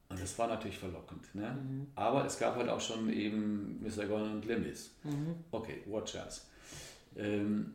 [0.08, 1.34] Und das war natürlich verlockend.
[1.34, 1.50] Ne?
[1.50, 1.86] Mhm.
[1.94, 4.06] Aber es gab halt auch schon eben Mr.
[4.06, 4.90] Gordon und Lemis.
[5.04, 5.34] Mhm.
[5.50, 6.42] Okay, what chance.
[7.16, 7.72] Ähm,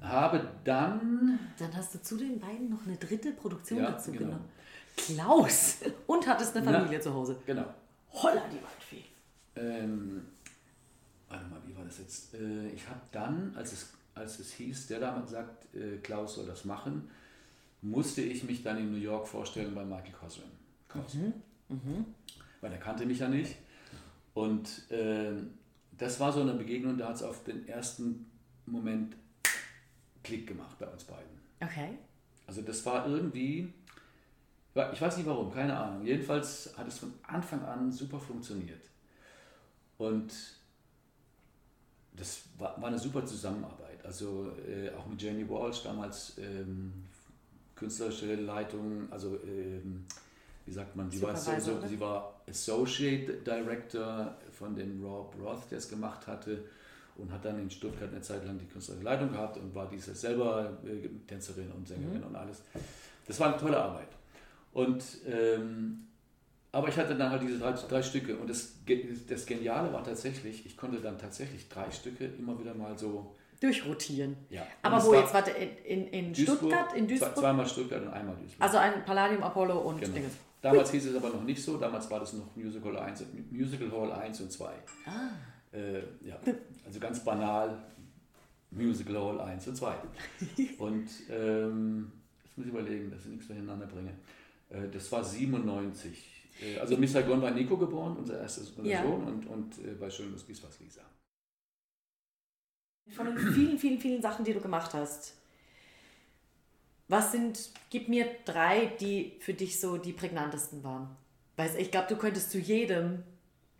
[0.00, 1.38] habe dann.
[1.58, 4.26] Dann hast du zu den beiden noch eine dritte Produktion ja, dazu genau.
[4.26, 4.48] genommen.
[4.96, 5.78] Klaus!
[6.06, 7.36] Und hattest eine Familie Na, zu Hause.
[7.46, 7.66] Genau.
[8.12, 9.04] Holla, die Waldfee.
[9.56, 10.22] Ähm,
[11.28, 12.34] warte mal, wie war das jetzt?
[12.34, 16.46] Äh, ich habe dann, als es, als es hieß, der damals sagt, äh, Klaus soll
[16.46, 17.08] das machen,
[17.82, 20.44] musste ich mich dann in New York vorstellen bei Michael Cosrin.
[20.94, 21.32] Mhm.
[21.68, 22.04] Mhm.
[22.60, 23.56] Weil er kannte mich ja nicht.
[24.34, 25.32] Und äh,
[25.96, 28.26] das war so eine Begegnung, da hat es auf den ersten
[28.66, 29.16] Moment
[30.22, 31.40] Klick gemacht bei uns beiden.
[31.60, 31.98] Okay.
[32.46, 33.72] Also das war irgendwie,
[34.92, 36.04] ich weiß nicht warum, keine Ahnung.
[36.04, 38.82] Jedenfalls hat es von Anfang an super funktioniert.
[39.98, 40.32] Und
[42.12, 44.04] das war, war eine super Zusammenarbeit.
[44.04, 46.92] Also äh, auch mit Jenny Walsh, damals ähm,
[47.74, 50.06] künstlerische Leitung, also ähm,
[50.66, 55.70] wie sagt man, sie war, so, so, sie war Associate Director von dem Rob Roth,
[55.70, 56.64] der es gemacht hatte
[57.20, 60.14] und hat dann in Stuttgart eine Zeit lang die künstlerische Leitung gehabt und war diese
[60.14, 62.26] selber äh, Tänzerin und Sängerin mhm.
[62.26, 62.62] und alles.
[63.26, 64.08] Das war eine tolle Arbeit.
[64.72, 66.06] Und ähm,
[66.72, 68.74] aber ich hatte dann halt diese drei, drei Stücke und das,
[69.28, 74.36] das Geniale war tatsächlich, ich konnte dann tatsächlich drei Stücke immer wieder mal so durchrotieren.
[74.48, 74.62] Ja.
[74.82, 77.36] Aber wo jetzt, warte, in, in Duisburg, Stuttgart, in Duisburg?
[77.36, 78.62] Zweimal Stuttgart und einmal Duisburg.
[78.62, 80.14] Also ein Palladium, Apollo und genau.
[80.14, 80.32] Dinges.
[80.62, 84.12] Damals hieß es aber noch nicht so, damals war das noch Musical, 1, Musical Hall
[84.12, 84.66] 1 und 2.
[85.06, 85.10] Ah.
[85.72, 86.40] Äh, ja,
[86.84, 87.82] also ganz banal,
[88.70, 89.94] Musical Hall 1 und 2.
[90.78, 92.12] und ähm,
[92.44, 94.12] jetzt muss ich überlegen, dass ich nichts durcheinander bringe.
[94.68, 96.46] Äh, das war 97.
[96.62, 97.22] Äh, also Mr.
[97.22, 99.02] Gon war Nico geboren, unser erstes unser ja.
[99.02, 101.02] Sohn, und, und äh, bei Schönes Bies war es Lisa.
[103.10, 105.34] Von den vielen, vielen, vielen Sachen, die du gemacht hast,
[107.08, 111.16] was sind, gib mir drei, die für dich so die prägnantesten waren.
[111.56, 113.24] Weil ich glaube, du könntest zu jedem,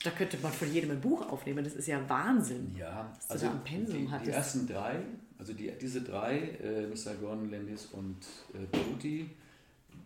[0.02, 1.62] da könnte man von jedem ein Buch aufnehmen.
[1.62, 2.74] Das ist ja Wahnsinn.
[2.76, 5.00] Ja, also da Pensum die, die ersten drei,
[5.38, 7.14] also die, diese drei, äh, Mr.
[7.20, 8.16] Gordon, Landis und
[8.54, 9.30] äh, Beauty,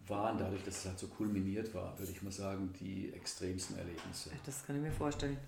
[0.07, 4.31] waren dadurch, dass es halt so kulminiert war, würde ich mal sagen, die extremsten Erlebnisse.
[4.45, 5.39] Das kann ich mir vorstellen.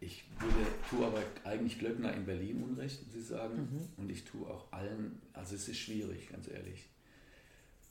[0.00, 3.56] Ich würde, tue aber eigentlich Glöckner in Berlin Unrecht, muss ich sagen.
[3.56, 3.88] Mhm.
[4.02, 6.88] Und ich tue auch allen, also es ist schwierig, ganz ehrlich.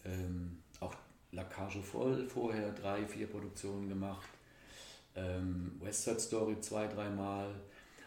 [0.06, 0.96] Ähm, auch
[1.32, 4.28] La Cage voll vorher drei, vier Produktionen gemacht.
[5.16, 7.54] Ähm, West Side Story zwei, dreimal.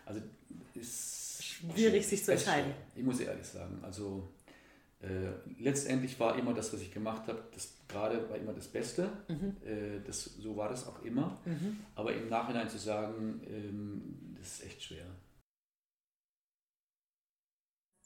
[0.07, 0.21] Also
[0.75, 2.73] ist schwierig, sich zu entscheiden.
[2.95, 3.79] Ich muss ehrlich sagen.
[3.83, 4.29] Also
[5.01, 9.11] äh, letztendlich war immer das, was ich gemacht habe, das gerade war immer das Beste.
[9.29, 9.57] Mhm.
[9.65, 11.41] Äh, das, so war das auch immer.
[11.45, 11.81] Mhm.
[11.95, 15.07] Aber im Nachhinein zu sagen, ähm, das ist echt schwer.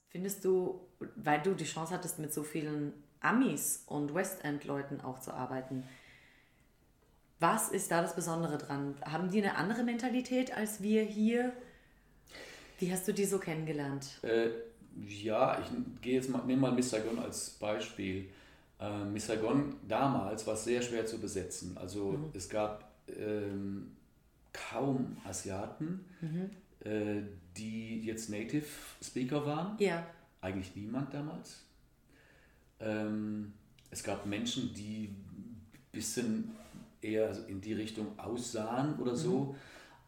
[0.09, 5.21] Findest du, weil du die Chance hattest, mit so vielen Amis und West End-Leuten auch
[5.21, 5.85] zu arbeiten,
[7.39, 8.95] was ist da das Besondere dran?
[9.05, 11.53] Haben die eine andere Mentalität als wir hier?
[12.79, 14.19] Wie hast du die so kennengelernt?
[14.23, 14.49] Äh,
[15.07, 18.29] ja, ich gehe jetzt mal, nehme mal Missagon als Beispiel.
[18.81, 21.77] Äh, Missagon damals war sehr schwer zu besetzen.
[21.77, 22.31] Also mhm.
[22.35, 23.97] es gab ähm,
[24.53, 26.51] kaum Asiaten, mhm.
[26.85, 27.23] äh,
[27.57, 28.67] die jetzt Native
[29.03, 29.77] Speaker waren.
[29.79, 30.07] Ja.
[30.41, 31.63] Eigentlich niemand damals.
[32.81, 33.53] Ähm,
[33.91, 35.61] es gab Menschen, die ein
[35.93, 36.55] bisschen
[37.07, 39.39] eher in die Richtung aussahen oder so.
[39.39, 39.55] Mhm.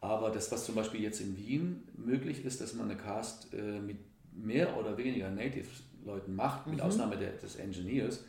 [0.01, 3.79] Aber das, was zum Beispiel jetzt in Wien möglich ist, dass man eine Cast äh,
[3.79, 3.97] mit
[4.31, 6.83] mehr oder weniger Native-Leuten macht, mit mhm.
[6.83, 8.23] Ausnahme der, des Engineers,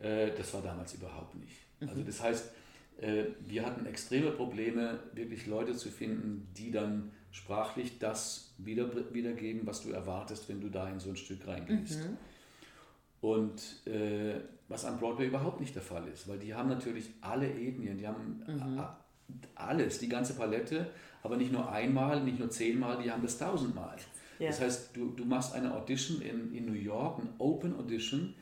[0.00, 1.56] äh, das war damals überhaupt nicht.
[1.80, 1.88] Mhm.
[1.88, 2.50] Also das heißt,
[3.00, 9.66] äh, wir hatten extreme Probleme, wirklich Leute zu finden, die dann sprachlich das wieder, wiedergeben,
[9.66, 12.00] was du erwartest, wenn du da in so ein Stück reingehst.
[12.00, 12.16] Mhm.
[13.20, 17.48] Und äh, was an Broadway überhaupt nicht der Fall ist, weil die haben natürlich alle
[17.48, 18.82] Ethnien, die haben mhm.
[19.54, 20.90] alles, die ganze Palette,
[21.22, 23.96] aber nicht nur einmal, nicht nur zehnmal, die haben das tausendmal.
[24.38, 24.48] Ja.
[24.48, 28.34] Das heißt, du, du machst eine Audition in, in New York, ein Open Audition.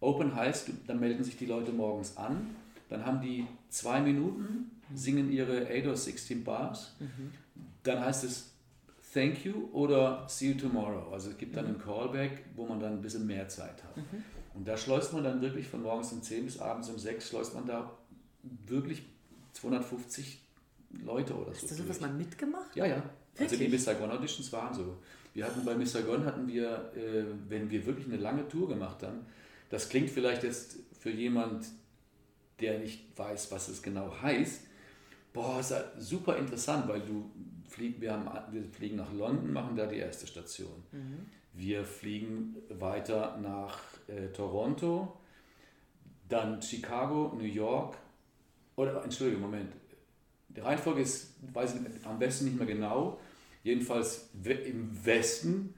[0.00, 2.54] Open heißt, dann melden sich die Leute morgens an,
[2.88, 4.96] dann haben die zwei Minuten, mhm.
[4.96, 7.32] singen ihre 8 oder 16 Bars, mhm.
[7.82, 8.47] dann heißt es
[9.12, 11.12] Thank you oder See you tomorrow.
[11.12, 11.74] Also es gibt dann mhm.
[11.74, 13.96] einen Callback, wo man dann ein bisschen mehr Zeit hat.
[13.96, 14.24] Mhm.
[14.54, 17.54] Und da schleust man dann wirklich von morgens um 10 bis abends um 6, schleust
[17.54, 17.90] man da
[18.66, 19.02] wirklich
[19.52, 20.42] 250
[21.04, 21.62] Leute oder so.
[21.62, 22.74] Hast du sowas mal mitgemacht?
[22.74, 23.02] Ja, ja.
[23.38, 24.96] Also die Miss Saigon Auditions waren so.
[25.34, 29.02] Wir hatten bei Miss Saigon hatten wir, äh, wenn wir wirklich eine lange Tour gemacht
[29.02, 29.26] haben,
[29.70, 31.66] das klingt vielleicht jetzt für jemand,
[32.60, 34.62] der nicht weiß, was es genau heißt,
[35.32, 37.30] boah, ist super interessant, weil du
[37.78, 40.82] fliegen, wir, haben, wir fliegen nach London, machen da die erste Station.
[40.92, 41.26] Mhm.
[41.54, 45.16] Wir fliegen weiter nach äh, Toronto,
[46.28, 47.96] dann Chicago, New York,
[48.76, 49.72] oder Entschuldigung, Moment.
[50.48, 53.18] Die Reihenfolge ist, weiß ich am besten nicht mehr genau,
[53.62, 55.74] jedenfalls im Westen,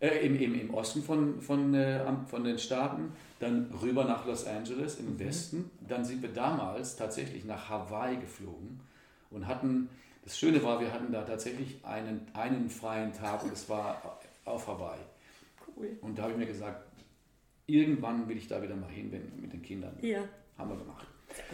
[0.00, 4.46] äh, im, im, im Osten von, von, äh, von den Staaten, dann rüber nach Los
[4.46, 5.18] Angeles im mhm.
[5.18, 5.70] Westen.
[5.86, 8.80] Dann sind wir damals tatsächlich nach Hawaii geflogen
[9.30, 9.88] und hatten,
[10.24, 14.66] das Schöne war, wir hatten da tatsächlich einen, einen freien Tag und es war auf
[14.66, 15.00] Hawaii.
[15.76, 15.96] Cool.
[16.00, 16.86] Und da habe ich mir gesagt,
[17.66, 19.10] irgendwann will ich da wieder mal hin
[19.40, 19.96] mit den Kindern.
[20.00, 20.22] Ja.
[20.58, 21.06] Haben wir gemacht.
[21.34, 21.44] Sehr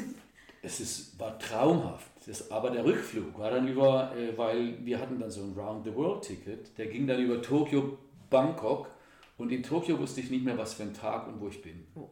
[0.00, 0.04] gut.
[0.62, 2.10] es ist, war traumhaft.
[2.26, 6.76] Das, aber der Rückflug war dann über, äh, weil wir hatten dann so ein Round-the-World-Ticket,
[6.78, 7.98] der ging dann über Tokio,
[8.28, 8.90] Bangkok
[9.38, 11.86] und in Tokio wusste ich nicht mehr, was für ein Tag und wo ich bin.
[11.94, 12.08] Oh.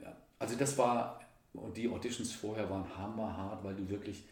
[0.00, 1.20] Ja, also das war,
[1.52, 4.24] und die Auditions vorher waren hammerhart, weil du wirklich,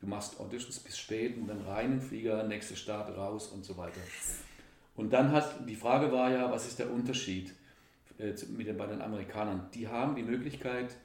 [0.00, 3.76] du machst Auditions bis spät und dann rein in Flieger, nächste Start raus und so
[3.76, 4.00] weiter.
[4.96, 7.54] Und dann hat, die Frage war ja, was ist der Unterschied
[8.18, 9.68] äh, mit den, bei den Amerikanern?
[9.74, 10.96] Die haben die Möglichkeit,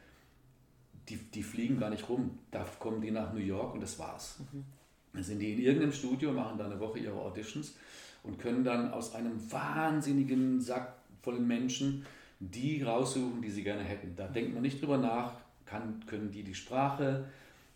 [1.10, 2.39] die, die fliegen gar nicht rum.
[2.52, 4.39] Da kommen die nach New York und das war's.
[4.52, 4.66] Mhm.
[5.14, 7.76] Dann sind die in irgendeinem Studio, machen da eine Woche ihre Auditions
[8.24, 12.06] und können dann aus einem wahnsinnigen Sack vollen Menschen
[12.39, 14.16] die raussuchen, die sie gerne hätten.
[14.16, 15.34] Da denkt man nicht drüber nach,
[15.66, 17.26] kann, können die die Sprache,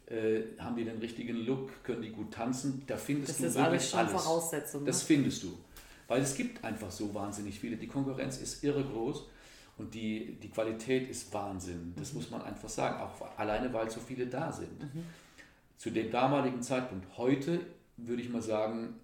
[0.09, 2.83] äh, haben die den richtigen Look, können die gut tanzen.
[2.87, 4.11] Da findest das du ist wirklich alles schon alles.
[4.11, 4.85] Voraussetzung.
[4.85, 5.05] Das ne?
[5.05, 5.57] findest du.
[6.07, 7.77] Weil es gibt einfach so wahnsinnig viele.
[7.77, 9.27] Die Konkurrenz ist irre groß
[9.77, 11.93] und die, die Qualität ist Wahnsinn.
[11.95, 12.19] Das mhm.
[12.19, 14.81] muss man einfach sagen, auch alleine weil so viele da sind.
[14.81, 15.03] Mhm.
[15.77, 17.05] Zu dem damaligen Zeitpunkt.
[17.17, 17.59] Heute
[17.97, 18.95] würde ich mal sagen,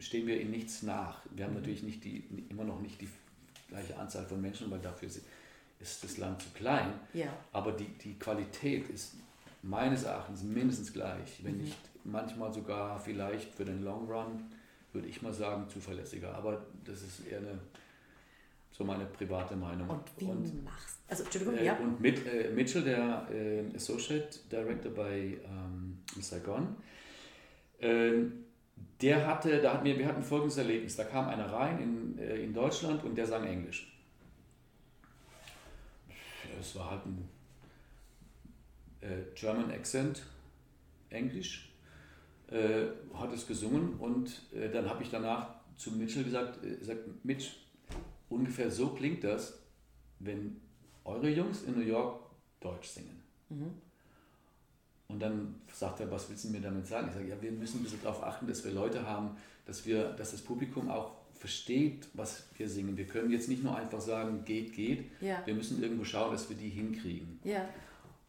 [0.00, 1.22] stehen wir in nichts nach.
[1.30, 1.60] Wir haben mhm.
[1.60, 3.08] natürlich nicht die, immer noch nicht die
[3.68, 6.92] gleiche Anzahl von Menschen, weil dafür ist das Land zu klein.
[7.14, 7.32] Ja.
[7.52, 9.14] Aber die, die Qualität ist
[9.62, 11.62] meines Erachtens mindestens gleich, wenn mhm.
[11.64, 14.44] nicht manchmal sogar vielleicht für den Long Run,
[14.92, 16.34] würde ich mal sagen, zuverlässiger.
[16.34, 17.58] Aber das ist eher eine
[18.78, 19.90] so meine private Meinung.
[19.90, 21.76] Und wie und, machst Also, Entschuldigung, äh, ja.
[21.78, 26.76] Und mit, äh, Mitchell, der äh, Associate Director bei ähm, Saigon,
[27.80, 28.44] ähm,
[29.02, 30.94] der hatte, da hatten wir, wir hatten folgendes Erlebnis.
[30.94, 33.92] Da kam einer rein in, äh, in Deutschland und der sang Englisch.
[36.60, 37.28] Es war halt ein
[39.00, 40.22] äh, German Accent,
[41.10, 41.72] Englisch,
[42.50, 44.42] äh, hat es gesungen und
[44.72, 47.50] dann habe ich danach zu Mitchell gesagt, gesagt Mitch,
[48.28, 49.58] ungefähr so klingt das,
[50.18, 50.60] wenn
[51.04, 52.20] eure Jungs in New York
[52.60, 53.22] Deutsch singen.
[53.48, 53.70] Mhm.
[55.08, 57.08] Und dann sagt er, was willst du mir damit sagen?
[57.08, 60.10] Ich sage, ja, wir müssen ein bisschen darauf achten, dass wir Leute haben, dass, wir,
[60.10, 62.96] dass das Publikum auch versteht, was wir singen.
[62.96, 65.04] Wir können jetzt nicht nur einfach sagen, geht, geht.
[65.20, 65.40] Ja.
[65.46, 67.40] Wir müssen irgendwo schauen, dass wir die hinkriegen.
[67.44, 67.66] Ja.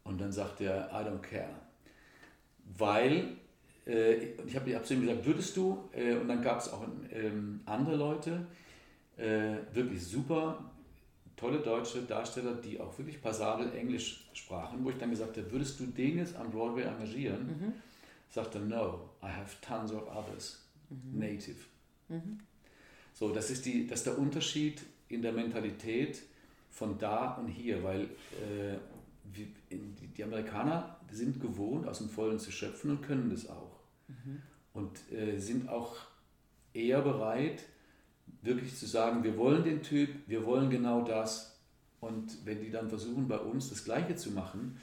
[0.10, 1.53] Und dann sagt er, I don't care.
[2.78, 3.38] Weil,
[3.86, 4.16] äh,
[4.47, 7.62] ich habe hab zu ihm gesagt, würdest du, äh, und dann gab es auch ähm,
[7.68, 8.47] andere Leute,
[9.18, 10.72] äh, wirklich super,
[11.38, 15.80] tolle deutsche Darsteller, die auch wirklich passabel Englisch sprachen, wo ich dann gesagt habe, würdest
[15.80, 17.45] du den jetzt am Broadway engagieren?
[17.45, 17.74] Mhm.
[18.30, 21.20] Sagte, no, I have tons of others, mhm.
[21.20, 21.60] native.
[22.07, 22.39] Mhm.
[23.14, 26.24] So, das ist, die, das ist der Unterschied in der Mentalität
[26.72, 28.78] von da und hier, weil äh,
[29.36, 33.80] die, Amerikaner sind gewohnt, aus dem Vollen zu schöpfen und können das auch.
[34.07, 34.41] Mhm.
[34.73, 35.95] Und äh, sind auch
[36.73, 37.63] eher bereit,
[38.41, 41.59] wirklich zu sagen, wir wollen den Typ, wir wollen genau das.
[41.99, 44.77] Und wenn die dann versuchen, bei uns das Gleiche zu machen,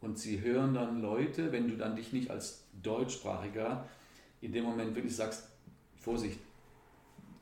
[0.00, 3.88] und sie hören dann Leute, wenn du dann dich nicht als Deutschsprachiger
[4.40, 5.48] in dem Moment wirklich sagst,
[5.96, 6.38] Vorsicht,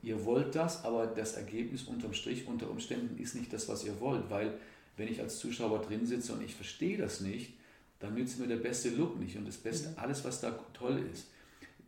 [0.02, 3.98] ihr wollt das, aber das Ergebnis unterm Strich, unter Umständen ist nicht das, was ihr
[4.00, 4.54] wollt, weil
[4.96, 7.54] wenn ich als Zuschauer drin sitze und ich verstehe das nicht,
[8.00, 9.98] dann nützt mir der beste Look nicht und das Beste, mhm.
[9.98, 11.26] alles, was da toll ist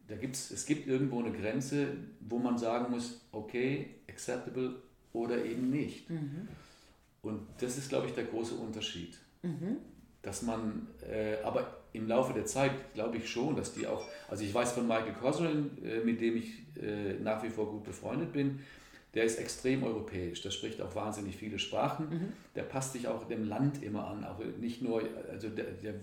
[0.09, 1.89] da gibt's, es gibt irgendwo eine Grenze,
[2.21, 4.77] wo man sagen muss, okay, acceptable
[5.13, 6.09] oder eben nicht.
[6.09, 6.49] Mhm.
[7.23, 9.17] Und das ist, glaube ich, der große Unterschied.
[9.43, 9.79] Mhm.
[10.23, 14.45] Dass man, äh, aber im Laufe der Zeit glaube ich schon, dass die auch, also
[14.45, 18.33] ich weiß von Michael Cosrin, äh, mit dem ich äh, nach wie vor gut befreundet
[18.33, 18.61] bin,
[19.17, 22.33] der ist extrem europäisch, der spricht auch wahnsinnig viele Sprachen, mhm.
[22.55, 25.03] der passt sich auch dem Land immer an, auch nicht nur,
[25.33, 25.95] also der, der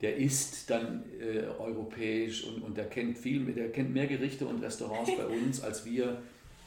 [0.00, 4.62] der isst dann äh, europäisch und, und der kennt viel, der kennt mehr Gerichte und
[4.62, 6.18] Restaurants bei uns als wir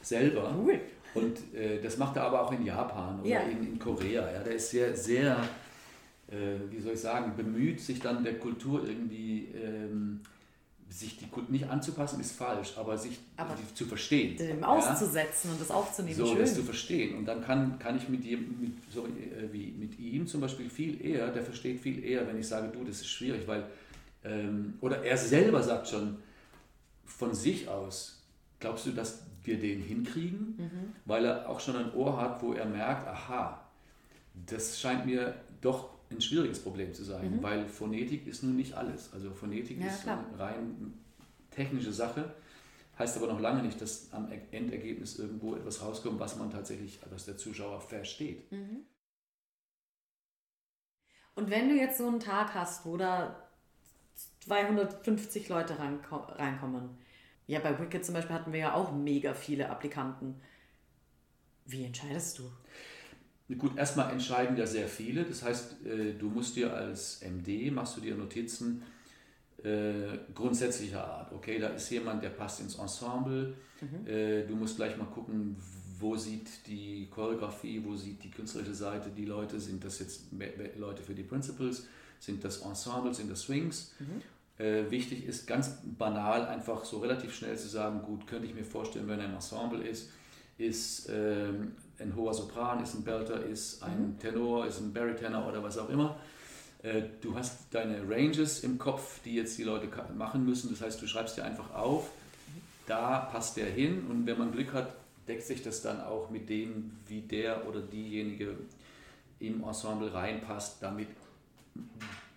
[0.02, 0.54] selber.
[1.14, 3.40] Und äh, das macht er aber auch in Japan oder ja.
[3.42, 4.32] in, in Korea.
[4.32, 4.42] Ja.
[4.42, 5.36] Der ist sehr, sehr,
[6.28, 10.20] äh, wie soll ich sagen, bemüht, sich dann der Kultur irgendwie ähm,
[10.90, 14.36] sich die nicht anzupassen ist falsch, aber sich Aber zu verstehen.
[14.36, 14.66] Dem Ja?
[14.66, 16.16] auszusetzen und das aufzunehmen.
[16.16, 16.38] So, Schön.
[16.38, 17.16] das zu verstehen.
[17.16, 20.68] Und dann kann, kann ich mit, jedem, mit, so äh, wie mit ihm zum Beispiel
[20.68, 23.64] viel eher, der versteht viel eher, wenn ich sage, du, das ist schwierig, weil,
[24.24, 26.18] ähm, oder er selber sagt schon
[27.06, 28.20] von sich aus,
[28.58, 30.54] glaubst du, dass wir den hinkriegen?
[30.58, 30.92] Mhm.
[31.04, 33.64] Weil er auch schon ein Ohr hat, wo er merkt, aha,
[34.46, 39.12] das scheint mir doch ein schwieriges Problem zu sein, weil Phonetik ist nun nicht alles.
[39.12, 39.84] Also Phonetik Mhm.
[39.84, 40.24] Ja, ist klar.
[40.28, 40.94] eine rein
[41.50, 42.34] technische Sache.
[42.98, 47.24] Heißt aber noch lange nicht, dass am Endergebnis irgendwo etwas rauskommt, was man tatsächlich, was
[47.24, 48.42] der Zuschauer versteht.
[51.34, 53.48] Und wenn du jetzt so einen Tag hast, wo da
[54.40, 56.90] 250 Leute reinko- reinkommen,
[57.46, 60.40] ja, bei Wicked zum Beispiel hatten wir ja auch mega viele Applikanten.
[61.64, 62.50] Wie entscheidest du?
[63.58, 65.24] Gut, erstmal entscheiden ja sehr viele.
[65.24, 68.82] Das heißt, äh, du musst dir als MD, machst du dir Notizen
[69.62, 71.32] äh, grundsätzlicher Art.
[71.32, 73.54] Okay, da ist jemand, der passt ins Ensemble.
[74.06, 75.56] Äh, du musst gleich mal gucken,
[75.98, 79.60] wo sieht die Choreografie, wo sieht die künstlerische Seite die Leute.
[79.60, 80.22] Sind das jetzt
[80.76, 81.86] Leute für die Principals?
[82.18, 83.18] Sind das Ensembles?
[83.18, 83.94] Sind das Swings?
[84.58, 88.64] Äh, wichtig ist ganz banal einfach so relativ schnell zu sagen, gut, könnte ich mir
[88.64, 90.10] vorstellen, wenn ein Ensemble ist,
[90.58, 95.62] ist ähm, ein hoher Sopran, ist ein Belter, ist ein Tenor, ist ein Barytenor oder
[95.62, 96.16] was auch immer.
[96.82, 100.70] Äh, du hast deine Ranges im Kopf, die jetzt die Leute machen müssen.
[100.70, 102.10] Das heißt, du schreibst dir einfach auf,
[102.86, 104.94] da passt der hin und wenn man Glück hat,
[105.28, 108.56] deckt sich das dann auch mit dem, wie der oder diejenige
[109.38, 111.08] im Ensemble reinpasst, damit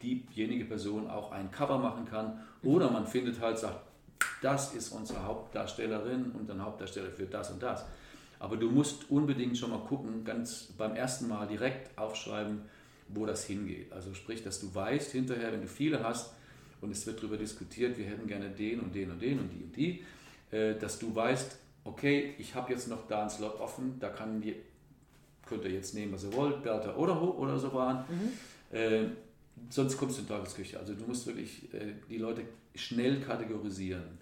[0.01, 2.39] diejenige Person auch ein Cover machen kann.
[2.61, 3.80] Oder man findet halt, sagt,
[4.41, 7.86] das ist unsere Hauptdarstellerin und ein Hauptdarsteller für das und das.
[8.43, 12.61] Aber du musst unbedingt schon mal gucken, ganz beim ersten Mal direkt aufschreiben,
[13.07, 13.91] wo das hingeht.
[13.93, 16.33] Also sprich, dass du weißt hinterher, wenn du viele hast
[16.81, 19.63] und es wird darüber diskutiert, wir hätten gerne den und den und den und die
[19.63, 20.03] und die,
[20.55, 24.41] äh, dass du weißt, okay, ich habe jetzt noch da einen Slot offen, da kann
[24.41, 24.55] die,
[25.47, 28.03] könnt ihr jetzt nehmen, was ihr wollt, Bertha oder Ho oder Sopran.
[28.71, 29.05] Äh,
[29.69, 30.77] sonst kommst du in Teufelsküche.
[30.79, 32.41] Also du musst wirklich äh, die Leute
[32.75, 34.17] schnell kategorisieren.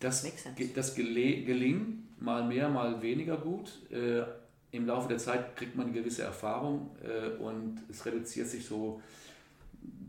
[0.00, 0.22] Das,
[0.56, 3.70] ge- das gele- gelingt mal mehr, mal weniger gut.
[3.90, 4.22] Äh,
[4.70, 9.00] Im Laufe der Zeit kriegt man eine gewisse Erfahrung äh, und es reduziert sich so,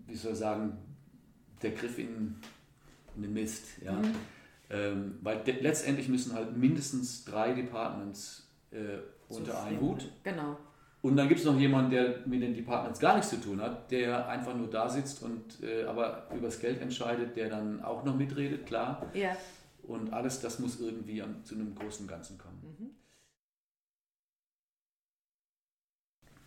[0.08, 0.78] wie soll ich sagen,
[1.62, 2.36] der Griff in,
[3.16, 3.82] in den Mist.
[3.84, 4.00] Ja?
[4.70, 9.00] Ähm, weil letztendlich müssen halt mindestens drei Departments äh,
[9.30, 10.08] unter einen Hut.
[10.24, 10.58] Genau.
[11.02, 13.90] Und dann gibt es noch jemanden, der mit den Departments gar nichts zu tun hat,
[13.90, 18.16] der einfach nur da sitzt und äh, aber übers Geld entscheidet, der dann auch noch
[18.16, 19.04] mitredet, klar.
[19.14, 19.36] Ja.
[19.84, 22.96] Und alles das muss irgendwie zu einem großen Ganzen kommen.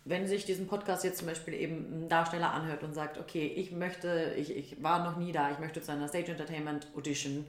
[0.07, 3.71] Wenn sich diesen Podcast jetzt zum Beispiel eben ein Darsteller anhört und sagt, okay, ich
[3.71, 7.45] möchte, ich, ich war noch nie da, ich möchte zu einer Stage Entertainment Audition,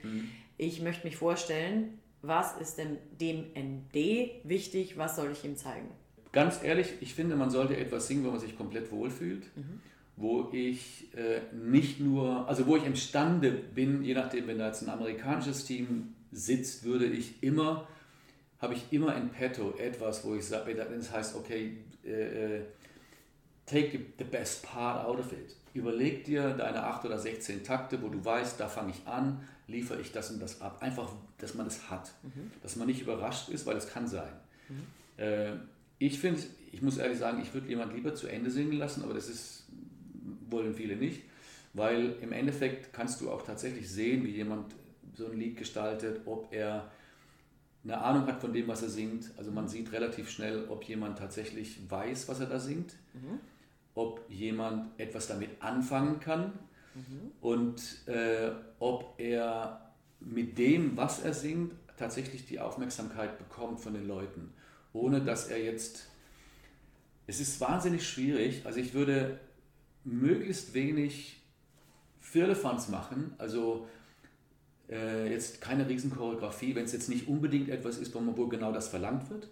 [0.56, 3.94] ich möchte mich vorstellen, was ist denn dem ND
[4.44, 5.90] wichtig, was soll ich ihm zeigen?
[6.32, 9.44] Ganz ehrlich, ich finde, man sollte etwas singen, wo man sich komplett wohlfühlt,
[10.16, 14.82] wo ich äh, nicht nur, also wo ich imstande bin, je nachdem, wenn da jetzt
[14.82, 17.86] ein amerikanisches Team sitzt, würde ich immer,
[18.58, 22.62] habe ich immer in petto etwas, wo ich sage, wenn es heißt, okay, äh, äh,
[23.66, 25.54] take the best part out of it.
[25.74, 30.00] Überleg dir deine 8 oder 16 Takte, wo du weißt, da fange ich an, liefere
[30.00, 30.78] ich das und das ab.
[30.80, 32.14] Einfach, dass man das hat.
[32.62, 34.32] Dass man nicht überrascht ist, weil es kann sein.
[35.18, 35.52] Äh,
[35.98, 36.42] ich finde,
[36.72, 39.65] ich muss ehrlich sagen, ich würde jemand lieber zu Ende singen lassen, aber das ist,
[40.50, 41.22] wollen viele nicht,
[41.74, 44.74] weil im Endeffekt kannst du auch tatsächlich sehen, wie jemand
[45.14, 46.90] so ein Lied gestaltet, ob er
[47.84, 49.30] eine Ahnung hat von dem, was er singt.
[49.36, 52.94] Also man sieht relativ schnell, ob jemand tatsächlich weiß, was er da singt,
[53.94, 56.52] ob jemand etwas damit anfangen kann
[57.40, 64.06] und äh, ob er mit dem, was er singt, tatsächlich die Aufmerksamkeit bekommt von den
[64.06, 64.52] Leuten,
[64.92, 66.08] ohne dass er jetzt...
[67.28, 68.64] Es ist wahnsinnig schwierig.
[68.66, 69.40] Also ich würde
[70.06, 71.42] möglichst wenig
[72.20, 73.86] Firlefanz machen, also
[74.88, 79.28] äh, jetzt keine Riesenchoreografie, wenn es jetzt nicht unbedingt etwas ist, wo genau das verlangt
[79.30, 79.48] wird,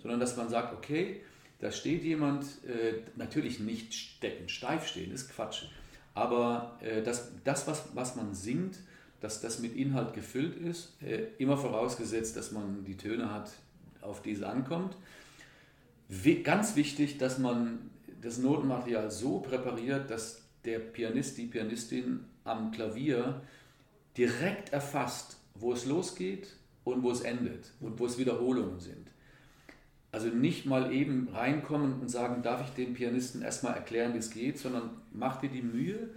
[0.00, 1.20] sondern dass man sagt, okay,
[1.58, 5.64] da steht jemand, äh, natürlich nicht stecken, steif stehen, ist Quatsch,
[6.14, 8.78] aber äh, das, das was, was man singt,
[9.20, 13.50] dass das mit Inhalt gefüllt ist, äh, immer vorausgesetzt, dass man die Töne hat,
[14.02, 14.96] auf die es ankommt.
[16.08, 17.90] Wi- Ganz wichtig, dass man
[18.26, 23.40] das Notenmaterial so präpariert, dass der Pianist, die Pianistin am Klavier
[24.16, 29.06] direkt erfasst, wo es losgeht und wo es endet und wo es Wiederholungen sind.
[30.10, 34.30] Also nicht mal eben reinkommen und sagen, darf ich dem Pianisten erstmal erklären, wie es
[34.30, 36.10] geht, sondern mach dir die Mühe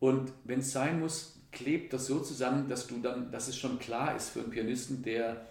[0.00, 3.78] und wenn es sein muss, klebt das so zusammen, dass du dann, dass es schon
[3.78, 5.46] klar ist für einen Pianisten, der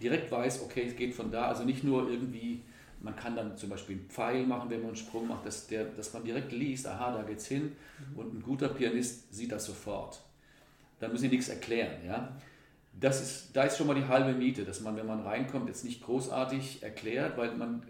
[0.00, 2.62] direkt weiß, okay, es geht von da, also nicht nur irgendwie,
[3.04, 5.84] man kann dann zum Beispiel einen Pfeil machen, wenn man einen Sprung macht, dass, der,
[5.84, 7.72] dass man direkt liest, aha, da geht's hin
[8.12, 8.18] mhm.
[8.18, 10.22] und ein guter Pianist sieht das sofort.
[10.98, 12.34] Da müssen sie nichts erklären, ja.
[12.98, 15.84] Das ist, da ist schon mal die halbe Miete, dass man, wenn man reinkommt, jetzt
[15.84, 17.82] nicht großartig erklärt, weil man,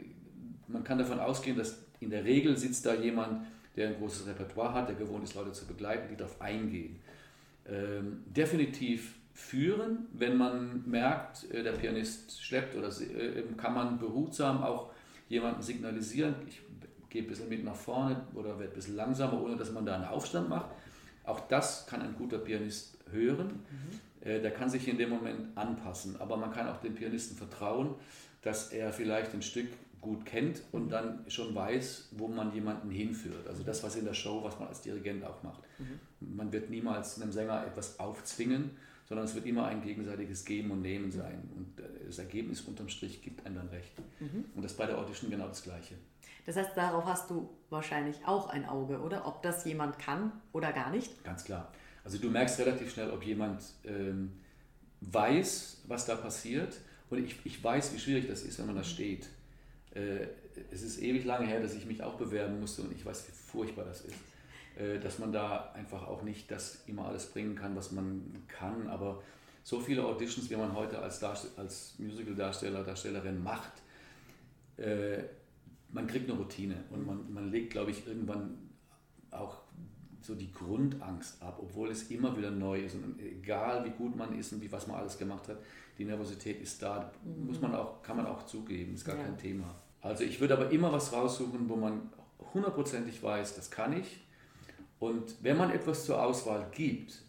[0.67, 3.47] man kann davon ausgehen, dass in der Regel sitzt da jemand,
[3.77, 6.99] der ein großes Repertoire hat, der gewohnt ist, Leute zu begleiten, die darauf eingehen.
[7.69, 14.63] Ähm, definitiv führen, wenn man merkt, äh, der Pianist schleppt oder äh, kann man behutsam
[14.63, 14.94] auch
[15.35, 16.63] jemanden signalisieren, ich
[17.11, 19.97] gehe ein bisschen mit nach vorne oder werde ein bisschen langsamer, ohne dass man da
[19.97, 20.71] einen Aufstand macht.
[21.25, 23.49] Auch das kann ein guter Pianist hören.
[23.49, 24.29] Mhm.
[24.29, 27.95] Äh, der kann sich in dem Moment anpassen, aber man kann auch dem Pianisten vertrauen,
[28.43, 29.69] dass er vielleicht ein Stück
[30.01, 33.49] gut kennt und dann schon weiß, wo man jemanden hinführt.
[33.49, 35.63] Also das, was in der Show, was man als Dirigent auch macht.
[35.79, 36.37] Mhm.
[36.37, 38.77] Man wird niemals einem Sänger etwas aufzwingen,
[39.07, 41.49] sondern es wird immer ein gegenseitiges Geben und Nehmen sein.
[41.57, 43.93] Und äh, das Ergebnis unterm Strich gibt einem dann recht.
[44.21, 44.45] Mhm.
[44.55, 45.95] Und das ist bei der Audition genau das Gleiche.
[46.47, 49.27] Das heißt, darauf hast du wahrscheinlich auch ein Auge, oder?
[49.27, 51.25] Ob das jemand kann oder gar nicht?
[51.25, 51.73] Ganz klar.
[52.05, 54.33] Also du merkst relativ schnell, ob jemand ähm,
[55.01, 56.79] weiß, was da passiert.
[57.11, 59.29] Und ich, ich weiß, wie schwierig das ist, wenn man da steht.
[59.95, 60.27] Äh,
[60.71, 63.33] es ist ewig lange her, dass ich mich auch bewerben musste und ich weiß, wie
[63.33, 64.17] furchtbar das ist.
[64.77, 68.89] Äh, dass man da einfach auch nicht das immer alles bringen kann, was man kann.
[68.89, 69.23] Aber
[69.63, 73.73] so viele Auditions, wie man heute als, als Musical-Darsteller, Darstellerin macht,
[74.77, 75.23] äh,
[75.93, 78.59] man kriegt eine Routine und man, man legt, glaube ich, irgendwann
[79.31, 79.59] auch
[80.21, 82.95] so die Grundangst ab, obwohl es immer wieder neu ist.
[82.95, 85.59] Und egal wie gut man ist und wie was man alles gemacht hat,
[85.99, 87.47] die Nervosität ist da, mhm.
[87.47, 89.23] muss man auch, kann man auch zugeben, ist gar ja.
[89.23, 89.73] kein Thema.
[90.01, 92.11] Also ich würde aber immer was raussuchen, wo man
[92.53, 94.24] hundertprozentig weiß, das kann ich.
[95.05, 97.21] Und wenn man etwas zur Auswahl gibt,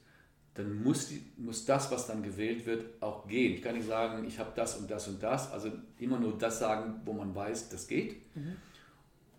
[0.53, 3.55] dann muss, die, muss das, was dann gewählt wird, auch gehen.
[3.55, 5.51] Ich kann nicht sagen, ich habe das und das und das.
[5.51, 5.69] Also
[5.99, 8.15] immer nur das sagen, wo man weiß, das geht.
[8.33, 8.55] Mhm.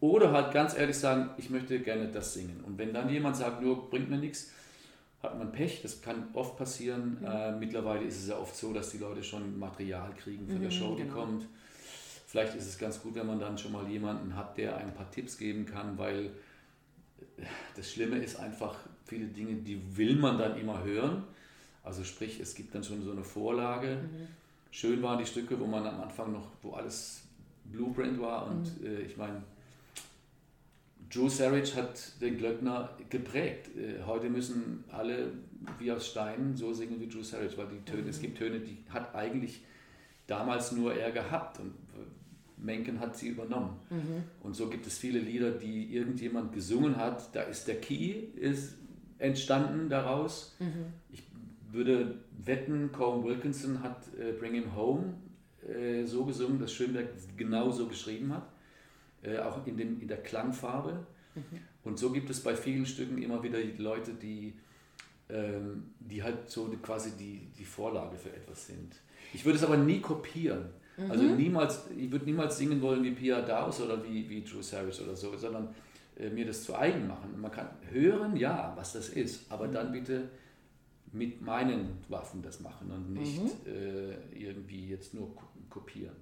[0.01, 2.63] Oder halt ganz ehrlich sagen, ich möchte gerne das singen.
[2.67, 4.51] Und wenn dann jemand sagt, nur bringt mir nichts,
[5.23, 5.81] hat man Pech.
[5.81, 7.17] Das kann oft passieren.
[7.21, 7.27] Mhm.
[7.27, 10.65] Äh, mittlerweile ist es ja oft so, dass die Leute schon Material kriegen von mhm,
[10.65, 11.15] der Show, die genau.
[11.15, 11.47] kommt.
[12.27, 15.11] Vielleicht ist es ganz gut, wenn man dann schon mal jemanden hat, der ein paar
[15.11, 16.33] Tipps geben kann, weil
[17.77, 21.25] das Schlimme ist einfach, viele Dinge, die will man dann immer hören.
[21.85, 23.97] Also sprich, es gibt dann schon so eine Vorlage.
[23.97, 24.29] Mhm.
[24.71, 27.23] Schön waren die Stücke, wo man am Anfang noch, wo alles
[27.65, 28.47] Blueprint war.
[28.49, 28.87] Und mhm.
[28.87, 29.43] äh, ich meine,
[31.13, 33.71] Drew Sarich hat den Glöckner geprägt.
[33.77, 35.33] Äh, heute müssen alle
[35.79, 38.09] wie aus Steinen so singen wie Drew Sarich, weil die Töne, mhm.
[38.09, 39.61] es gibt Töne, die hat eigentlich
[40.27, 41.61] damals nur er gehabt.
[41.61, 41.73] Und
[42.57, 43.77] Menken hat sie übernommen.
[43.91, 44.25] Mhm.
[44.43, 47.35] Und so gibt es viele Lieder, die irgendjemand gesungen hat.
[47.35, 48.77] Da ist der Key ist
[49.19, 50.57] entstanden daraus.
[50.59, 50.93] Mhm.
[51.11, 51.23] Ich
[51.71, 55.15] würde wetten, Colin Wilkinson hat äh, Bring Him Home
[55.67, 58.49] äh, so gesungen, dass Schönberg genau so geschrieben hat,
[59.23, 61.07] äh, auch in, dem, in der Klangfarbe.
[61.35, 61.59] Mhm.
[61.85, 64.55] Und so gibt es bei vielen Stücken immer wieder Leute, die,
[65.29, 68.97] ähm, die halt so quasi die, die Vorlage für etwas sind.
[69.35, 70.71] Ich würde es aber nie kopieren.
[70.97, 71.11] Also mhm.
[71.11, 75.03] Also niemals, ich würde niemals singen wollen wie Pia Daus oder wie, wie Drew Savage
[75.05, 75.75] oder so, sondern
[76.19, 77.39] äh, mir das zu eigen machen.
[77.41, 79.73] Man kann hören, ja, was das ist, aber mhm.
[79.73, 80.29] dann bitte
[81.13, 83.73] mit meinen Waffen das machen und nicht mhm.
[83.73, 85.35] äh, irgendwie jetzt nur
[85.69, 86.17] kopieren.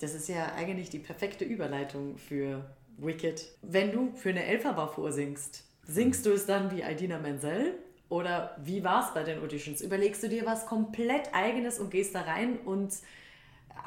[0.00, 2.64] Das ist ja eigentlich die perfekte Überleitung für
[2.98, 3.46] Wicked.
[3.62, 7.74] Wenn du für eine Elphaba vorsingst, singst du es dann wie Idina Menzel
[8.08, 9.82] oder wie war es bei den Auditions?
[9.82, 12.92] Überlegst du dir was komplett eigenes und gehst da rein und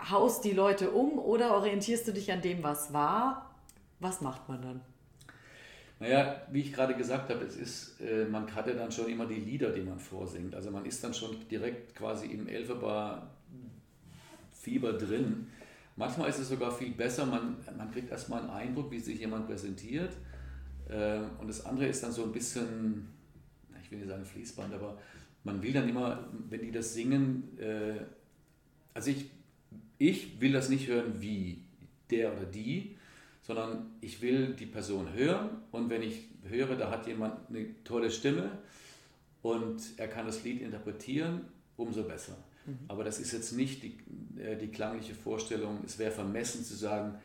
[0.10, 3.54] haust die Leute um oder orientierst du dich an dem, was war?
[4.00, 4.82] Was macht man dann?
[6.00, 9.28] Naja, wie ich gerade gesagt habe, es ist, äh, man hat ja dann schon immer
[9.28, 10.56] die Lieder, die man vorsingt.
[10.56, 15.48] Also man ist dann schon direkt quasi im Elferbar-Fieber drin.
[15.96, 19.46] Manchmal ist es sogar viel besser, man, man kriegt erstmal einen Eindruck, wie sich jemand
[19.46, 20.14] präsentiert.
[20.90, 23.08] Äh, und das andere ist dann so ein bisschen
[23.92, 24.98] will nicht sagen Fließband, aber
[25.44, 27.96] man will dann immer, wenn die das singen, äh,
[28.94, 29.30] also ich,
[29.98, 31.64] ich will das nicht hören wie
[32.10, 32.98] der oder die,
[33.42, 38.12] sondern ich will die Person hören und wenn ich höre, da hat jemand eine tolle
[38.12, 38.60] Stimme
[39.42, 41.42] und er kann das Lied interpretieren,
[41.78, 42.38] umso besser.
[42.66, 42.78] Mhm.
[42.88, 43.98] Aber das ist jetzt nicht die,
[44.40, 47.18] äh, die klangliche Vorstellung, es wäre vermessen zu sagen,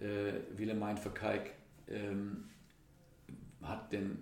[0.00, 1.52] äh, Wilhelm Verkeik
[1.88, 2.44] ähm,
[3.62, 4.18] hat den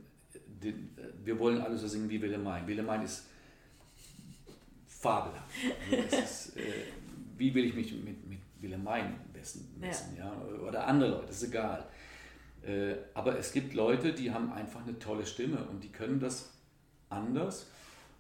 [0.63, 0.91] den,
[1.25, 2.67] wir wollen alle so singen wie Wilhelmine.
[2.67, 3.25] Wilhelmine ist
[4.87, 5.51] fabelhaft.
[5.91, 6.63] Also ist, äh,
[7.37, 9.77] wie will ich mich mit, mit Wilhelmine messen?
[9.81, 10.25] Ja.
[10.25, 10.67] ja.
[10.69, 11.87] Oder andere Leute, ist egal.
[12.63, 16.51] Äh, aber es gibt Leute, die haben einfach eine tolle Stimme und die können das
[17.09, 17.67] anders.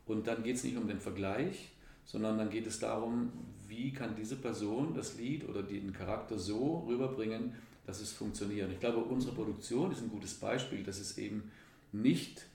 [0.07, 1.71] Und dann geht es nicht um den Vergleich,
[2.05, 3.31] sondern dann geht es darum,
[3.69, 7.55] wie kann diese Person das Lied oder den Charakter so rüberbringen,
[7.87, 8.67] dass es funktioniert.
[8.67, 11.51] Und ich glaube, unsere Produktion ist ein gutes Beispiel, dass es eben
[11.93, 12.47] nicht,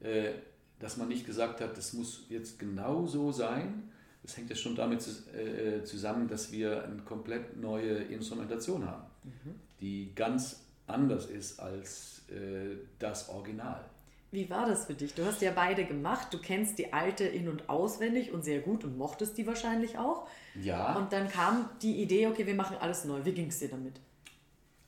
[0.00, 0.32] äh,
[0.78, 3.90] dass man nicht gesagt hat, das muss jetzt genau so sein.
[4.22, 9.54] Das hängt ja schon damit äh, zusammen, dass wir eine komplett neue Instrumentation haben, mhm.
[9.80, 13.84] die ganz anders ist als äh, das Original.
[14.32, 15.14] Wie war das für dich?
[15.14, 16.28] Du hast ja beide gemacht.
[16.32, 20.28] Du kennst die alte in- und auswendig und sehr gut und mochtest die wahrscheinlich auch.
[20.54, 20.96] Ja.
[20.96, 23.24] Und dann kam die Idee, okay, wir machen alles neu.
[23.24, 23.94] Wie ging es dir damit?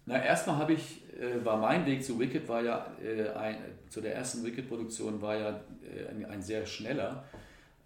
[0.05, 3.57] Na, erstmal habe ich, äh, war mein Weg zu Wicked, war ja, äh, ein,
[3.89, 7.25] zu der ersten Wicked-Produktion war ja äh, ein, ein, sehr schneller.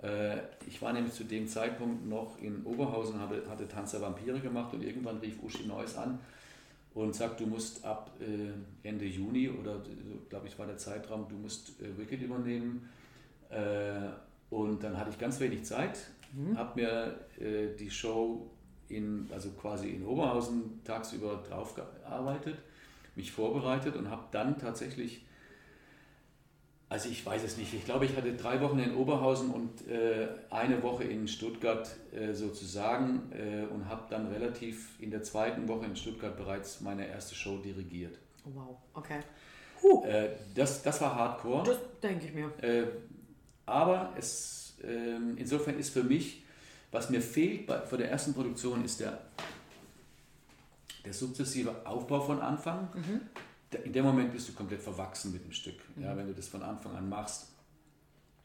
[0.03, 4.41] Äh, ich war nämlich zu dem Zeitpunkt noch in Oberhausen, habe, hatte Tanz der Vampire
[4.41, 6.19] gemacht und irgendwann rief Uschi Neuss an
[6.95, 9.83] und sagt, du musst ab äh, Ende Juni oder
[10.31, 12.89] glaube ich war der Zeitraum, du musst äh, Wicked übernehmen.
[14.51, 15.99] Und dann hatte ich ganz wenig Zeit,
[16.33, 16.59] mhm.
[16.59, 17.21] habe mir
[17.79, 18.51] die Show
[18.89, 22.59] in, also quasi in Oberhausen tagsüber drauf gearbeitet,
[23.14, 25.26] mich vorbereitet und habe dann tatsächlich
[26.89, 27.74] also ich weiß es nicht.
[27.74, 32.32] Ich glaube, ich hatte drei Wochen in Oberhausen und äh, eine Woche in Stuttgart äh,
[32.32, 37.34] sozusagen äh, und habe dann relativ in der zweiten Woche in Stuttgart bereits meine erste
[37.34, 38.16] Show dirigiert.
[38.45, 39.18] Oh, wow, okay.
[39.82, 40.05] Huh.
[40.05, 41.64] Äh, das, das war Hardcore.
[41.64, 42.53] Das denke ich mir.
[42.62, 42.84] Äh,
[43.66, 46.45] aber es, ähm, insofern ist für mich,
[46.97, 49.20] was mir fehlt bei, vor der ersten Produktion, ist der,
[51.05, 52.88] der sukzessive Aufbau von Anfang.
[52.94, 53.20] Mhm
[53.84, 55.80] in dem Moment bist du komplett verwachsen mit dem Stück.
[55.97, 56.18] Ja, mhm.
[56.18, 57.49] wenn du das von Anfang an machst.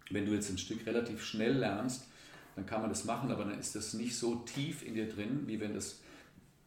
[0.10, 2.08] Wenn du jetzt ein Stück relativ schnell lernst,
[2.56, 5.44] dann kann man das machen, aber dann ist das nicht so tief in dir drin,
[5.46, 6.00] wie wenn das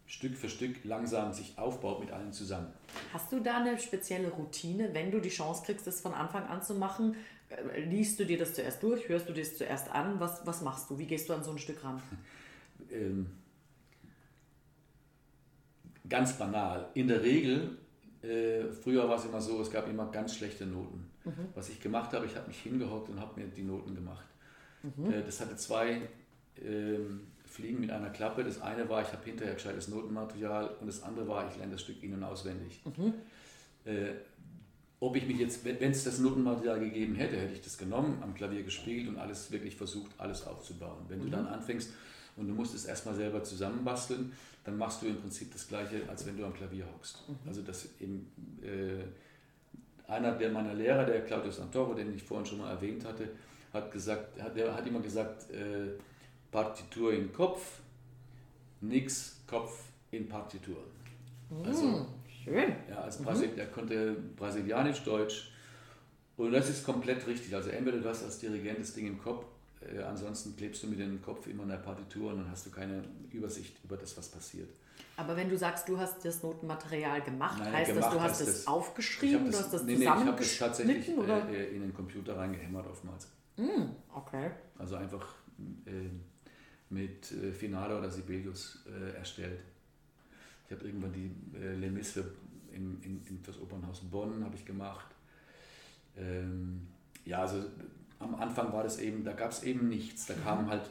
[0.07, 2.69] Stück für Stück langsam sich aufbaut mit allen zusammen.
[3.13, 6.63] Hast du da eine spezielle Routine, wenn du die Chance kriegst, das von Anfang an
[6.63, 7.17] zu machen?
[7.49, 9.09] Äh, liest du dir das zuerst durch?
[9.09, 10.21] Hörst du dir das zuerst an?
[10.21, 10.99] Was, was machst du?
[10.99, 12.03] Wie gehst du an so ein Stück ran?
[12.91, 13.27] ähm,
[16.09, 16.91] ganz banal.
[16.95, 17.79] In der Regel
[18.25, 21.11] äh, früher war es immer so, es gab immer ganz schlechte Noten.
[21.25, 21.49] Mhm.
[21.55, 24.27] Was ich gemacht habe, ich habe mich hingehockt und habe mir die Noten gemacht.
[24.83, 25.13] Mhm.
[25.13, 26.03] Äh, das hatte zwei
[26.57, 26.99] äh,
[27.45, 28.45] Fliegen mit einer Klappe.
[28.45, 31.83] Das eine war, ich habe hinterher gescheites Notenmaterial und das andere war, ich lerne das
[31.83, 32.81] Stück in- und auswendig.
[32.85, 33.15] Mhm.
[35.05, 38.33] Ob ich mich jetzt, wenn es das Notenmaterial gegeben hätte, hätte ich das genommen, am
[38.33, 41.05] Klavier gespielt und alles wirklich versucht, alles aufzubauen.
[41.09, 41.33] Wenn du mhm.
[41.33, 41.93] dann anfängst
[42.39, 44.33] und du musst es erstmal selber zusammenbasteln,
[44.65, 47.23] dann machst du im Prinzip das Gleiche, als wenn du am Klavier hockst.
[47.29, 47.37] Mhm.
[47.47, 48.33] Also das eben,
[48.63, 53.29] äh, einer der meiner Lehrer, der Claudio Santoro, den ich vorhin schon mal erwähnt hatte,
[53.75, 55.99] hat gesagt, hat, der hat immer gesagt, äh,
[56.51, 57.81] Partitur in Kopf,
[58.81, 59.83] nix Kopf
[60.13, 60.79] in Partitur.
[61.51, 61.63] Mhm.
[61.67, 62.07] Also,
[62.45, 62.77] Schön.
[62.89, 63.59] Ja, als Brasil mhm.
[63.59, 65.51] er konnte Brasilianisch, Deutsch.
[66.37, 67.55] Und das ist komplett richtig.
[67.55, 69.45] Also entweder du hast als Dirigent das Ding im Kopf
[69.93, 72.71] äh, ansonsten klebst du mit dem Kopf immer in der Partitur und dann hast du
[72.71, 74.69] keine Übersicht über das, was passiert.
[75.17, 78.41] Aber wenn du sagst, du hast das Notenmaterial gemacht, Nein, heißt gemacht das, du hast
[78.41, 81.49] es aufgeschrieben, das, du hast das nee, nee, ich habe das tatsächlich oder?
[81.49, 83.29] Äh, in den Computer reingehämmert oftmals.
[83.57, 84.51] Mm, okay.
[84.79, 85.35] Also einfach
[85.87, 85.91] äh,
[86.91, 89.61] mit äh, Finale oder Sibelius äh, erstellt.
[90.75, 92.25] Habe irgendwann die äh, Les Mis für,
[92.73, 95.07] in, in, in das Opernhaus Bonn habe ich gemacht.
[96.17, 96.87] Ähm,
[97.25, 97.63] ja, also
[98.19, 100.27] am Anfang war das eben, da gab es eben nichts.
[100.27, 100.83] Da kam halt,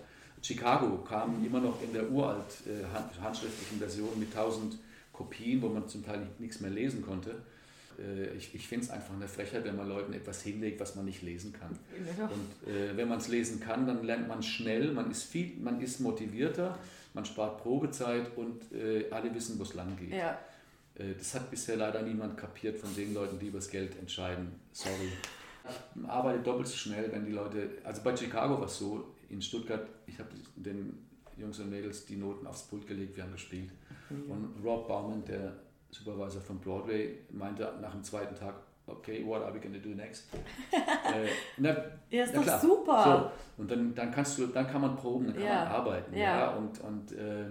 [0.42, 2.84] Chicago kam immer noch in der uralt äh,
[3.22, 4.78] handschriftlichen Version mit tausend
[5.12, 7.44] Kopien, wo man zum Teil nichts mehr lesen konnte.
[8.00, 11.06] Äh, ich ich finde es einfach eine Frechheit, wenn man Leuten etwas hinlegt, was man
[11.06, 11.78] nicht lesen kann.
[12.30, 15.82] Und äh, wenn man es lesen kann, dann lernt man schnell, man ist, viel, man
[15.82, 16.78] ist motivierter,
[17.14, 20.12] man spart Probezeit und äh, alle wissen, wo es lang geht.
[20.12, 20.40] Ja.
[20.96, 24.60] Äh, das hat bisher leider niemand kapiert von den Leuten, die über das Geld entscheiden.
[24.72, 25.12] Sorry.
[25.96, 29.42] Ich arbeite doppelt so schnell, wenn die Leute, also bei Chicago war es so, in
[29.42, 31.08] Stuttgart, ich habe den
[31.38, 33.72] Jungs und Mädels die Noten aufs Pult gelegt, wir haben gespielt.
[34.10, 34.32] Mhm.
[34.32, 35.54] Und Rob Baumann, der
[35.90, 38.56] Supervisor von Broadway, meinte nach dem zweiten Tag,
[38.88, 40.26] okay, what are we going to do next?
[40.72, 41.28] äh,
[41.58, 41.76] na,
[42.10, 42.60] ja, ist doch klar.
[42.60, 43.32] super.
[43.58, 45.66] So, und dann, dann kannst du, dann kann man proben, dann kann ja.
[45.66, 46.16] man arbeiten.
[46.16, 46.40] Ja.
[46.40, 46.50] ja.
[46.52, 47.46] Und, und äh,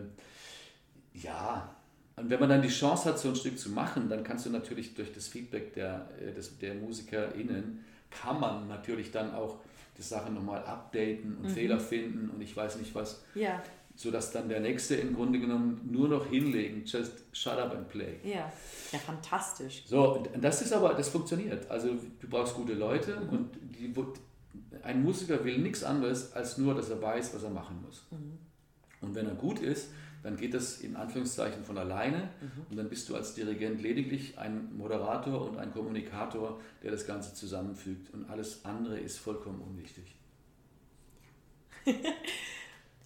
[1.14, 1.68] ja,
[2.16, 4.50] und wenn man dann die Chance hat, so ein Stück zu machen, dann kannst du
[4.50, 9.58] natürlich durch das Feedback der, äh, des, der MusikerInnen kann man natürlich dann auch
[9.96, 11.50] die Sache nochmal updaten und mhm.
[11.50, 13.24] Fehler finden und ich weiß nicht was.
[13.34, 13.62] Ja.
[13.94, 18.16] Sodass dann der Nächste im Grunde genommen nur noch hinlegen, just shut up and play.
[18.24, 18.50] Ja,
[18.90, 19.84] ja fantastisch.
[19.86, 21.70] So, und das ist aber, das funktioniert.
[21.70, 21.88] Also
[22.20, 23.28] du brauchst gute Leute mhm.
[23.28, 23.94] und die,
[24.82, 28.06] ein Musiker will nichts anderes, als nur, dass er weiß, was er machen muss.
[28.10, 28.38] Mhm.
[29.02, 29.88] Und wenn er gut ist,
[30.22, 32.66] dann geht das in Anführungszeichen von alleine mhm.
[32.70, 37.34] und dann bist du als Dirigent lediglich ein Moderator und ein Kommunikator, der das Ganze
[37.34, 40.14] zusammenfügt und alles andere ist vollkommen unwichtig.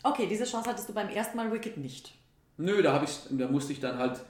[0.02, 2.14] okay, diese Chance hattest du beim ersten Mal Wicked nicht.
[2.58, 4.20] Nö, da, ich, da musste ich dann halt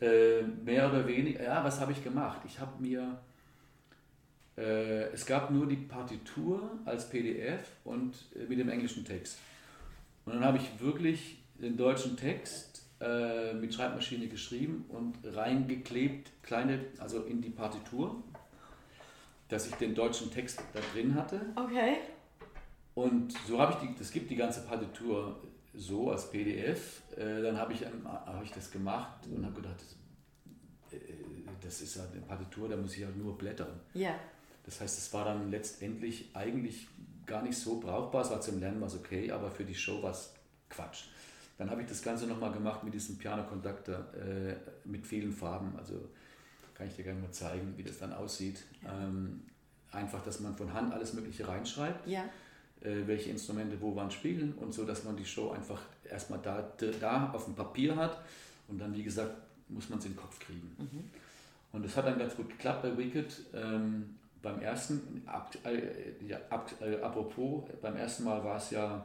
[0.00, 2.40] äh, mehr oder weniger, ja, was habe ich gemacht?
[2.46, 3.18] Ich habe mir,
[4.56, 9.38] äh, es gab nur die Partitur als PDF und äh, mit dem englischen Text.
[10.24, 16.80] Und dann habe ich wirklich den deutschen Text äh, mit Schreibmaschine geschrieben und reingeklebt, kleine,
[16.98, 18.22] also in die Partitur,
[19.48, 21.40] dass ich den deutschen Text da drin hatte.
[21.54, 21.98] Okay.
[22.96, 25.36] Und so habe ich die, das gibt die ganze Partitur
[25.74, 27.02] so als PDF.
[27.14, 29.76] Äh, dann habe ich, hab ich das gemacht und habe gedacht,
[30.90, 31.02] das, äh,
[31.60, 33.80] das ist halt eine Partitur, da muss ich halt nur blättern.
[33.92, 34.14] Ja.
[34.64, 36.88] Das heißt, es war dann letztendlich eigentlich
[37.26, 38.22] gar nicht so brauchbar.
[38.22, 40.32] Es war zum Lernen was okay, aber für die Show war es
[40.70, 41.04] Quatsch.
[41.58, 44.54] Dann habe ich das Ganze nochmal gemacht mit diesem Piano-Conductor äh,
[44.86, 45.74] mit vielen Farben.
[45.76, 46.08] Also
[46.72, 48.64] kann ich dir gerne mal zeigen, wie das dann aussieht.
[48.82, 49.04] Ja.
[49.04, 49.42] Ähm,
[49.92, 52.08] einfach, dass man von Hand alles Mögliche reinschreibt.
[52.08, 52.24] Ja
[52.82, 57.30] welche Instrumente wo wann spielen und so, dass man die Show einfach erstmal da, da
[57.32, 58.20] auf dem Papier hat
[58.68, 59.34] und dann, wie gesagt,
[59.68, 60.76] muss man es in den Kopf kriegen.
[60.78, 61.10] Mhm.
[61.72, 63.42] Und es hat dann ganz gut geklappt bei Wicked.
[63.54, 69.04] Ähm, beim ersten, ab, äh, ja, ab, äh, apropos, beim ersten Mal war es ja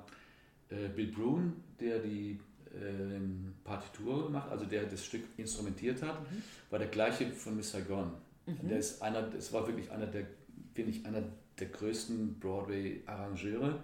[0.70, 2.40] äh, Bill Brune, der die
[2.76, 6.44] ähm, Partitur gemacht, also der das Stück instrumentiert hat, mhm.
[6.70, 8.12] war der gleiche von Miss Saigon.
[8.46, 8.68] Mhm.
[8.70, 10.26] Der ist einer, es war wirklich einer der,
[10.74, 11.24] finde ich, einer
[11.62, 13.84] der größten Broadway-Arrangeure.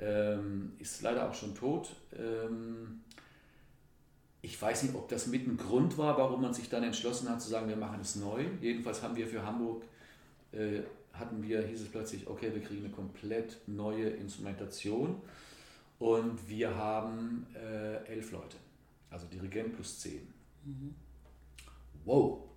[0.00, 1.90] Ähm, ist leider auch schon tot.
[2.16, 3.00] Ähm,
[4.42, 7.42] ich weiß nicht, ob das mit ein Grund war, warum man sich dann entschlossen hat
[7.42, 8.44] zu sagen, wir machen es neu.
[8.60, 9.84] Jedenfalls haben wir für Hamburg,
[10.52, 10.80] äh,
[11.12, 15.20] hatten wir, hieß es plötzlich, okay, wir kriegen eine komplett neue Instrumentation
[15.98, 18.56] und wir haben äh, elf Leute,
[19.10, 20.26] also Dirigent plus zehn.
[20.64, 20.94] Mhm.
[22.04, 22.47] Wow,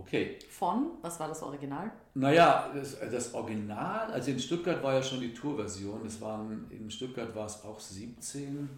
[0.00, 0.38] Okay.
[0.50, 1.90] Von, was war das Original?
[2.14, 6.90] Naja, das, das Original, also in Stuttgart war ja schon die Tourversion, das waren, in
[6.90, 8.68] Stuttgart war es auch 17,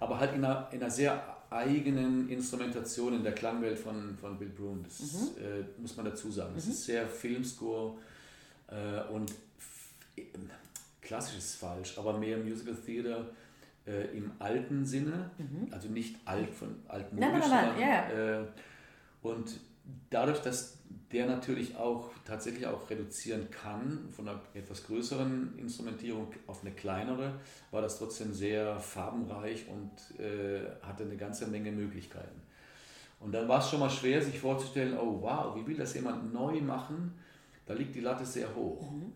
[0.00, 4.48] aber halt in einer, in einer sehr eigenen Instrumentation in der Klangwelt von, von Bill
[4.48, 5.28] Brune, das mhm.
[5.38, 6.52] äh, muss man dazu sagen.
[6.54, 6.72] Das mhm.
[6.72, 7.94] ist sehr Filmscore
[8.68, 9.32] äh, und
[11.00, 13.26] klassisch ist falsch, aber mehr Musical Theater
[13.86, 15.68] äh, im alten Sinne, mhm.
[15.70, 18.40] also nicht alt von alten nein, nein, nein, nein, ja.
[18.40, 18.46] Äh,
[19.22, 19.60] und
[20.10, 20.78] dadurch, dass
[21.12, 27.34] der natürlich auch tatsächlich auch reduzieren kann von einer etwas größeren Instrumentierung auf eine kleinere,
[27.70, 32.42] war das trotzdem sehr farbenreich und äh, hatte eine ganze Menge Möglichkeiten.
[33.20, 36.32] Und dann war es schon mal schwer, sich vorzustellen, oh wow, wie will das jemand
[36.32, 37.14] neu machen?
[37.64, 38.90] Da liegt die Latte sehr hoch.
[38.90, 39.12] Mhm.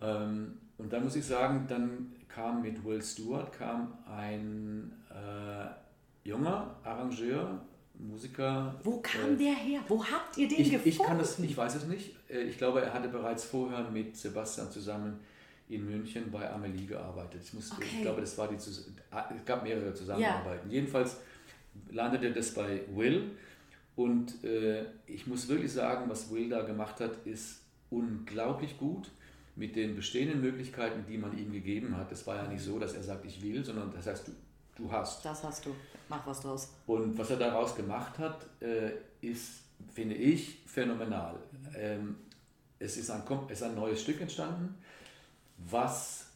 [0.00, 6.76] Ähm, und dann muss ich sagen, dann kam mit Will Stewart kam ein äh, junger
[6.82, 7.60] Arrangeur,
[8.06, 8.78] Musiker.
[8.82, 9.80] Wo kam äh, der her?
[9.88, 10.88] Wo habt ihr den ich, gefunden?
[10.88, 12.14] Ich kann das, ich weiß es nicht.
[12.28, 15.20] Äh, ich glaube, er hatte bereits vorher mit Sebastian zusammen
[15.68, 17.42] in München bei Amelie gearbeitet.
[17.44, 17.84] Ich, muss, okay.
[17.84, 18.90] ich glaube, das war die, es
[19.44, 20.68] gab mehrere Zusammenarbeiten.
[20.68, 20.74] Ja.
[20.74, 21.18] Jedenfalls
[21.90, 23.30] landete das bei Will
[23.94, 29.10] und äh, ich muss wirklich sagen, was Will da gemacht hat, ist unglaublich gut
[29.56, 32.10] mit den bestehenden Möglichkeiten, die man ihm gegeben hat.
[32.10, 34.32] Es war ja nicht so, dass er sagt, ich will, sondern das heißt, du,
[34.80, 35.24] du hast.
[35.24, 35.74] Das hast du.
[36.08, 36.74] Mach was draus.
[36.86, 39.62] Und was er daraus gemacht hat, äh, ist,
[39.92, 41.36] finde ich, phänomenal.
[41.76, 42.16] Ähm,
[42.78, 44.74] es, ist ein, es ist ein neues Stück entstanden,
[45.58, 46.26] was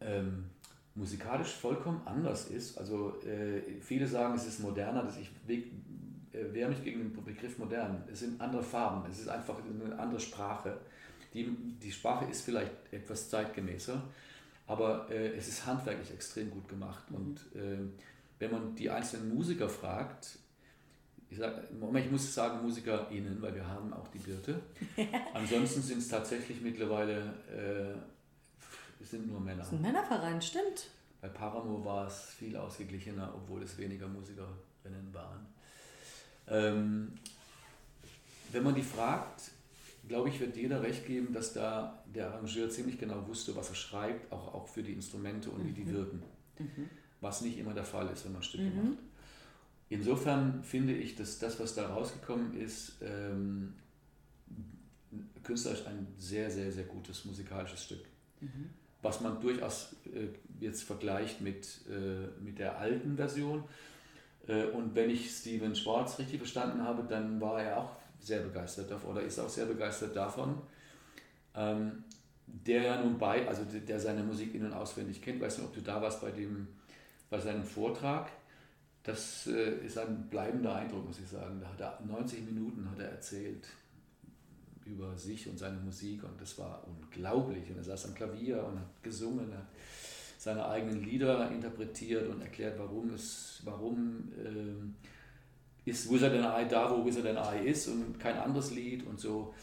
[0.00, 0.50] ähm,
[0.94, 2.78] musikalisch vollkommen anders ist.
[2.78, 7.58] Also äh, viele sagen, es ist moderner, dass ich äh, wehre mich gegen den Begriff
[7.58, 8.02] modern.
[8.10, 10.78] Es sind andere Farben, es ist einfach eine andere Sprache.
[11.34, 11.48] Die,
[11.82, 14.02] die Sprache ist vielleicht etwas zeitgemäßer,
[14.66, 17.10] aber äh, es ist handwerklich extrem gut gemacht.
[17.10, 17.16] Mhm.
[17.16, 17.78] Und äh,
[18.38, 20.38] wenn man die einzelnen Musiker fragt,
[21.30, 24.60] ich, sag, ich muss sagen MusikerInnen, weil wir haben auch die Birte.
[25.34, 29.58] Ansonsten sind es tatsächlich mittlerweile äh, sind nur Männer.
[29.58, 30.88] Das ist ein Männerverein, stimmt.
[31.20, 35.46] Bei Paramore war es viel ausgeglichener, obwohl es weniger Musikerinnen waren.
[36.48, 37.12] Ähm,
[38.50, 39.50] wenn man die fragt,
[40.08, 43.74] glaube ich, wird jeder recht geben, dass da der Arrangeur ziemlich genau wusste, was er
[43.74, 45.68] schreibt, auch, auch für die Instrumente und mhm.
[45.68, 45.92] wie die mhm.
[45.92, 46.22] wirken.
[46.58, 46.88] Mhm
[47.22, 48.90] was nicht immer der Fall ist, wenn man Stücke mhm.
[48.90, 48.98] macht.
[49.88, 53.74] Insofern finde ich, dass das, was da rausgekommen ist, ähm,
[55.42, 58.04] künstlerisch ein sehr, sehr, sehr gutes musikalisches Stück.
[58.40, 58.70] Mhm.
[59.02, 60.28] Was man durchaus äh,
[60.60, 63.64] jetzt vergleicht mit, äh, mit der alten Version.
[64.46, 68.90] Äh, und wenn ich Steven Schwartz richtig verstanden habe, dann war er auch sehr begeistert
[68.90, 70.60] davon oder ist auch sehr begeistert davon.
[71.54, 72.04] Ähm,
[72.46, 75.74] der ja nun bei, also der seine Musik in- und auswendig kennt, weiß nicht, ob
[75.74, 76.68] du da warst bei dem
[77.30, 78.30] bei seinem Vortrag.
[79.02, 81.60] das äh, ist ein bleibender Eindruck, muss ich sagen.
[81.60, 83.66] Da hat er 90 Minuten hat er erzählt
[84.84, 87.68] über sich und seine Musik und das war unglaublich.
[87.70, 89.66] Und er saß am Klavier und hat gesungen, hat
[90.38, 96.90] seine eigenen Lieder interpretiert und erklärt, warum es, warum äh, ist Wizard and I da,
[96.90, 99.54] wo Wizard and I ist und kein anderes Lied und so.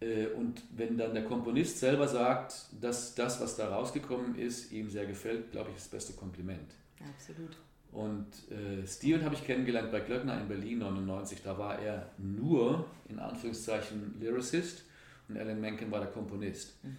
[0.00, 4.90] Äh, und wenn dann der Komponist selber sagt, dass das, was da rausgekommen ist, ihm
[4.90, 6.74] sehr gefällt, glaube ich, ist das beste Kompliment.
[7.00, 7.56] Absolut.
[7.92, 11.42] Und äh, Steven habe ich kennengelernt bei Glöckner in Berlin 99.
[11.42, 14.84] Da war er nur, in Anführungszeichen, Lyricist
[15.28, 16.74] und Alan Menken war der Komponist.
[16.84, 16.96] Mhm.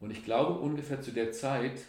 [0.00, 1.82] Und ich glaube, ungefähr zu der Zeit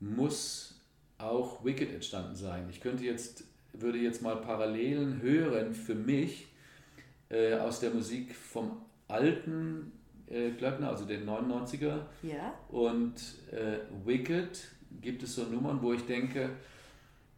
[0.00, 0.80] muss
[1.18, 2.68] auch Wicked entstanden sein.
[2.70, 6.48] Ich könnte jetzt, würde jetzt mal Parallelen hören für mich
[7.28, 9.92] äh, aus der Musik vom alten
[10.30, 12.00] äh, Glöckner, also den 99er.
[12.22, 12.54] Ja.
[12.68, 13.14] Und
[13.50, 14.68] äh, Wicked
[15.00, 16.50] gibt es so Nummern, wo ich denke,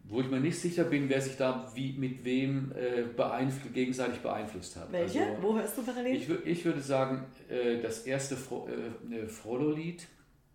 [0.05, 4.19] wo ich mir nicht sicher bin, wer sich da wie, mit wem äh, beeinflusst, gegenseitig
[4.21, 4.91] beeinflusst hat.
[4.91, 5.23] Welche?
[5.25, 6.17] Also, Wo hörst du parallel?
[6.17, 10.07] Ich, ich würde sagen, äh, das erste Fro äh, Frollo-Lied.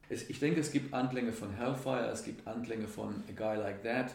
[0.09, 4.13] Ich denke, es gibt Anklänge von Hellfire, es gibt Anklänge von A Guy Like That.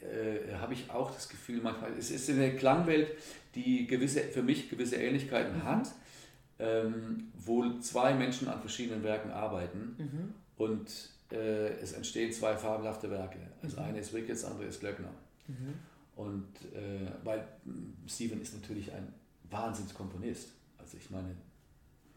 [0.00, 3.08] Äh, Habe ich auch das Gefühl, manchmal, es ist eine Klangwelt,
[3.54, 5.64] die gewisse, für mich gewisse Ähnlichkeiten mhm.
[5.64, 5.88] hat,
[6.62, 9.96] ähm, wo zwei Menschen an verschiedenen Werken arbeiten.
[9.98, 10.34] Mhm.
[10.56, 13.38] Und äh, es entstehen zwei fabelhafte Werke.
[13.62, 13.82] Das mhm.
[13.82, 15.10] eine ist Wicked, das andere ist Glöckner.
[15.48, 15.74] Mhm.
[16.14, 17.44] Und äh, weil
[18.06, 19.12] Steven ist natürlich ein
[19.50, 20.52] Wahnsinnskomponist.
[20.78, 21.34] Also ich meine.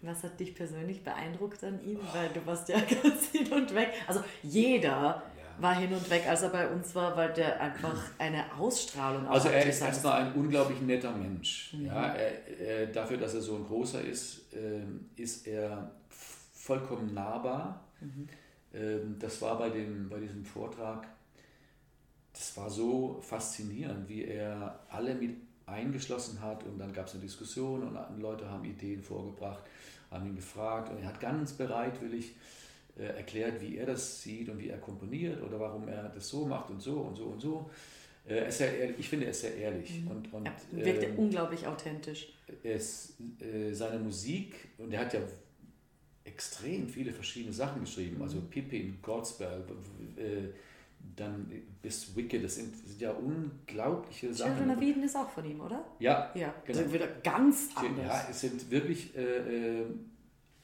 [0.01, 1.97] Was hat dich persönlich beeindruckt an ihm?
[1.99, 2.15] Oh.
[2.15, 3.93] Weil du warst ja ganz hin und weg.
[4.05, 5.23] Also jeder.
[5.59, 9.49] War hin und weg, als er bei uns war, weil der einfach eine Ausstrahlung Also
[9.49, 11.73] er ist erstmal ein unglaublich netter Mensch.
[11.73, 11.85] Mhm.
[11.85, 14.81] Ja, er, er, dafür, dass er so ein großer ist, äh,
[15.15, 15.91] ist er
[16.53, 17.85] vollkommen nahbar.
[18.01, 18.27] Mhm
[18.75, 21.07] ähm, das war bei, dem, bei diesem Vortrag,
[22.33, 27.23] das war so faszinierend, wie er alle mit eingeschlossen hat und dann gab es eine
[27.23, 29.63] Diskussion und Leute haben Ideen vorgebracht,
[30.11, 32.33] haben ihn gefragt und er hat ganz bereitwillig äh,
[33.03, 36.69] erklärt, wie er das sieht und wie er komponiert oder warum er das so macht
[36.69, 37.69] und so und so und so.
[38.27, 40.01] Äh, ehrlich, ich finde, er ist sehr ehrlich.
[40.01, 40.07] Mhm.
[40.07, 42.33] Und, und, er wirkt ähm, unglaublich authentisch.
[42.63, 45.19] Es, äh, seine Musik, und er hat ja
[46.23, 48.21] extrem viele verschiedene Sachen geschrieben.
[48.21, 48.49] Also mhm.
[48.49, 49.63] Pippin, Godspell,
[50.17, 50.49] äh,
[51.15, 51.51] dann
[51.83, 54.57] bis Wicked, das sind, sind ja unglaubliche Sachen.
[54.57, 55.85] Children of Eden ist auch von ihm, oder?
[55.99, 56.31] Ja.
[56.33, 56.79] Ja, genau.
[56.79, 58.05] sind wieder ganz anders.
[58.05, 59.85] Ja, es sind wirklich, äh, äh,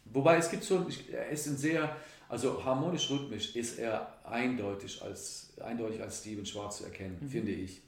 [0.05, 0.87] wobei es gibt so,
[1.29, 1.95] es sind sehr,
[2.31, 7.29] also harmonisch-rhythmisch ist er eindeutig als, eindeutig als Steven Schwarz zu erkennen, mhm.
[7.29, 7.81] finde ich.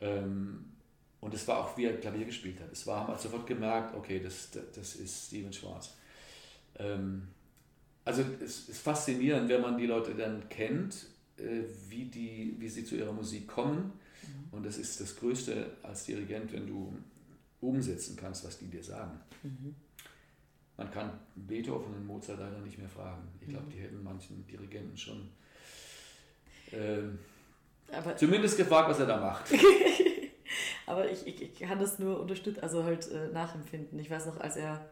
[0.00, 0.66] Ähm,
[1.20, 2.70] und es war auch, wie er Klavier gespielt hat.
[2.70, 5.96] Es war, man hat sofort gemerkt, okay, das, das ist Steven Schwarz.
[6.78, 7.26] Ähm,
[8.04, 11.06] also es ist faszinierend, wenn man die Leute dann kennt,
[11.36, 13.94] äh, wie, die, wie sie zu ihrer Musik kommen.
[14.22, 14.52] Mhm.
[14.52, 16.96] Und das ist das Größte als Dirigent, wenn du
[17.60, 19.18] umsetzen kannst, was die dir sagen.
[19.42, 19.74] Mhm.
[20.76, 23.22] Man kann Beethoven und Mozart leider nicht mehr fragen.
[23.40, 23.70] Ich glaube, mhm.
[23.70, 25.30] die hätten manchen Dirigenten schon
[26.72, 29.46] äh, zumindest gefragt, was er da macht.
[30.86, 33.98] Aber ich, ich, ich, kann das nur unterstützen, also halt äh, nachempfinden.
[33.98, 34.84] Ich weiß noch, als er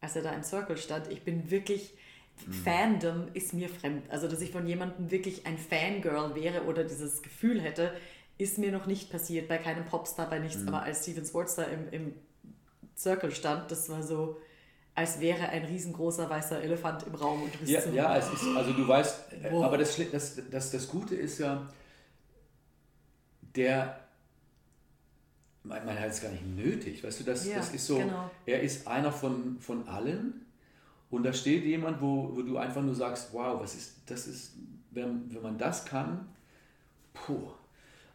[0.00, 1.94] als er da im Circle stand, ich bin wirklich,
[2.46, 2.52] mhm.
[2.52, 4.10] Fandom ist mir fremd.
[4.10, 7.92] Also, dass ich von jemandem wirklich ein Fangirl wäre oder dieses Gefühl hätte,
[8.38, 9.48] ist mir noch nicht passiert.
[9.48, 10.58] Bei keinem Popstar, bei nichts.
[10.58, 10.68] Mhm.
[10.68, 12.14] Aber als Steven Sports da im, im
[12.96, 14.40] Circle stand, das war so,
[14.96, 17.42] als wäre ein riesengroßer weißer Elefant im Raum.
[17.42, 19.20] Und du bist ja, so, ja es ist, also du weißt,
[19.50, 19.64] wow.
[19.64, 21.68] aber das, das, das, das Gute ist ja,
[23.54, 24.00] der
[25.62, 27.04] man, man hat es gar nicht nötig.
[27.04, 28.30] Weißt du, das, ja, das ist so, genau.
[28.46, 30.46] er ist einer von, von allen
[31.10, 34.54] und da steht jemand, wo, wo du einfach nur sagst, wow, was ist, das ist,
[34.92, 36.26] wenn, wenn man das kann,
[37.12, 37.50] puh.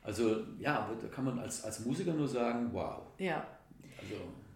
[0.02, 3.04] Also ja, da kann man als, als Musiker nur sagen, wow.
[3.20, 3.46] Ja.
[4.00, 4.16] Also,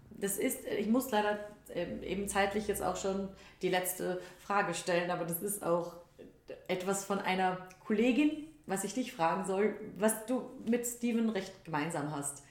[0.10, 1.38] das ist, ich muss leider
[1.72, 3.30] eben zeitlich jetzt auch schon
[3.62, 5.96] die letzte Frage stellen, aber das ist auch
[6.68, 12.16] etwas von einer Kollegin, was ich dich fragen soll, was du mit Steven recht gemeinsam
[12.16, 12.44] hast.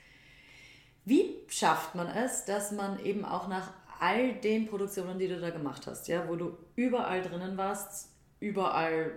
[1.04, 5.50] Wie schafft man es, dass man eben auch nach all den Produktionen, die du da
[5.50, 8.08] gemacht hast, ja, wo du überall drinnen warst,
[8.40, 9.12] überall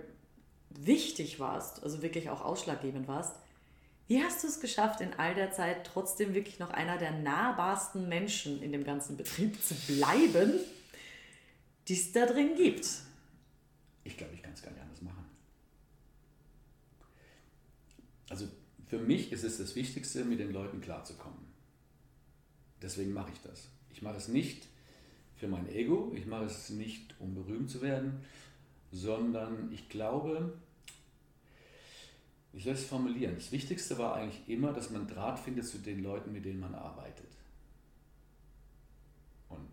[0.70, 3.36] wichtig warst, also wirklich auch ausschlaggebend warst,
[4.08, 8.08] wie hast du es geschafft, in all der Zeit trotzdem wirklich noch einer der nahbarsten
[8.08, 10.54] Menschen in dem ganzen Betrieb zu bleiben,
[11.88, 12.88] die es da drin gibt?
[14.04, 15.26] Ich glaube, ich kann es gar nicht anders machen.
[18.30, 18.48] Also
[18.88, 21.40] für mich ist es das Wichtigste, mit den Leuten klarzukommen.
[22.82, 23.68] Deswegen mache ich das.
[23.92, 24.68] Ich mache es nicht
[25.36, 28.22] für mein Ego, ich mache es nicht, um berühmt zu werden,
[28.92, 30.58] sondern ich glaube,
[32.58, 33.36] ich soll es formulieren.
[33.36, 36.74] Das Wichtigste war eigentlich immer, dass man Draht findet zu den Leuten, mit denen man
[36.74, 37.30] arbeitet.
[39.48, 39.70] Und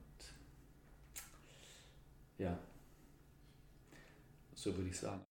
[2.36, 2.58] ja,
[4.54, 5.24] so würde ich sagen.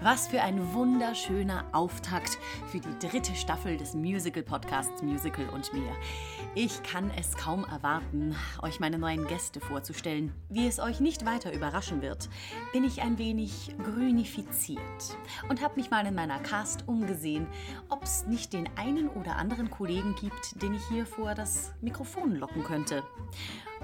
[0.00, 2.38] Was für ein wunderschöner Auftakt
[2.70, 5.92] für die dritte Staffel des Musical-Podcasts Musical und mir.
[6.54, 10.32] Ich kann es kaum erwarten, euch meine neuen Gäste vorzustellen.
[10.48, 12.28] Wie es euch nicht weiter überraschen wird,
[12.72, 14.80] bin ich ein wenig grünifiziert
[15.48, 17.46] und habe mich mal in meiner Cast umgesehen,
[17.88, 22.34] ob es nicht den einen oder anderen Kollegen gibt, den ich hier vor das Mikrofon
[22.34, 23.04] locken könnte.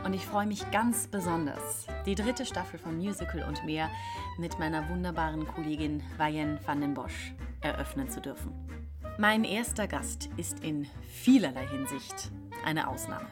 [0.04, 3.90] Und ich freue mich ganz besonders, die dritte Staffel von Musical und mehr
[4.38, 5.75] mit meiner wunderbaren Kollegin
[6.16, 8.52] Vayen van den Bosch eröffnen zu dürfen.
[9.18, 12.30] Mein erster Gast ist in vielerlei Hinsicht
[12.64, 13.26] eine Ausnahme.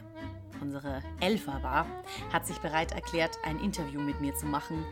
[0.61, 1.85] Unsere Elfa-Bar
[2.31, 4.83] hat sich bereit erklärt, ein Interview mit mir zu machen,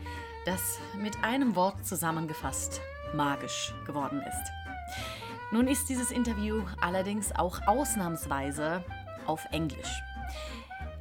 [0.44, 2.80] das mit einem Wort zusammengefasst
[3.14, 4.52] magisch geworden ist.
[5.52, 8.84] Nun ist dieses Interview allerdings auch ausnahmsweise
[9.26, 10.02] auf Englisch.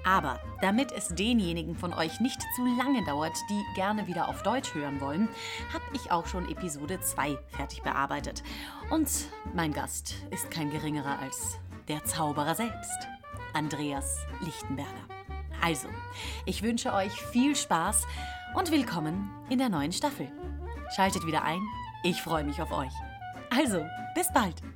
[0.03, 4.73] Aber damit es denjenigen von euch nicht zu lange dauert, die gerne wieder auf Deutsch
[4.73, 5.29] hören wollen,
[5.71, 8.43] habe ich auch schon Episode 2 fertig bearbeitet.
[8.89, 9.09] Und
[9.53, 11.57] mein Gast ist kein geringerer als
[11.87, 13.07] der Zauberer selbst,
[13.53, 14.89] Andreas Lichtenberger.
[15.61, 15.87] Also,
[16.45, 18.05] ich wünsche euch viel Spaß
[18.55, 20.29] und willkommen in der neuen Staffel.
[20.95, 21.61] Schaltet wieder ein,
[22.03, 22.93] ich freue mich auf euch.
[23.49, 23.85] Also,
[24.15, 24.72] bis bald!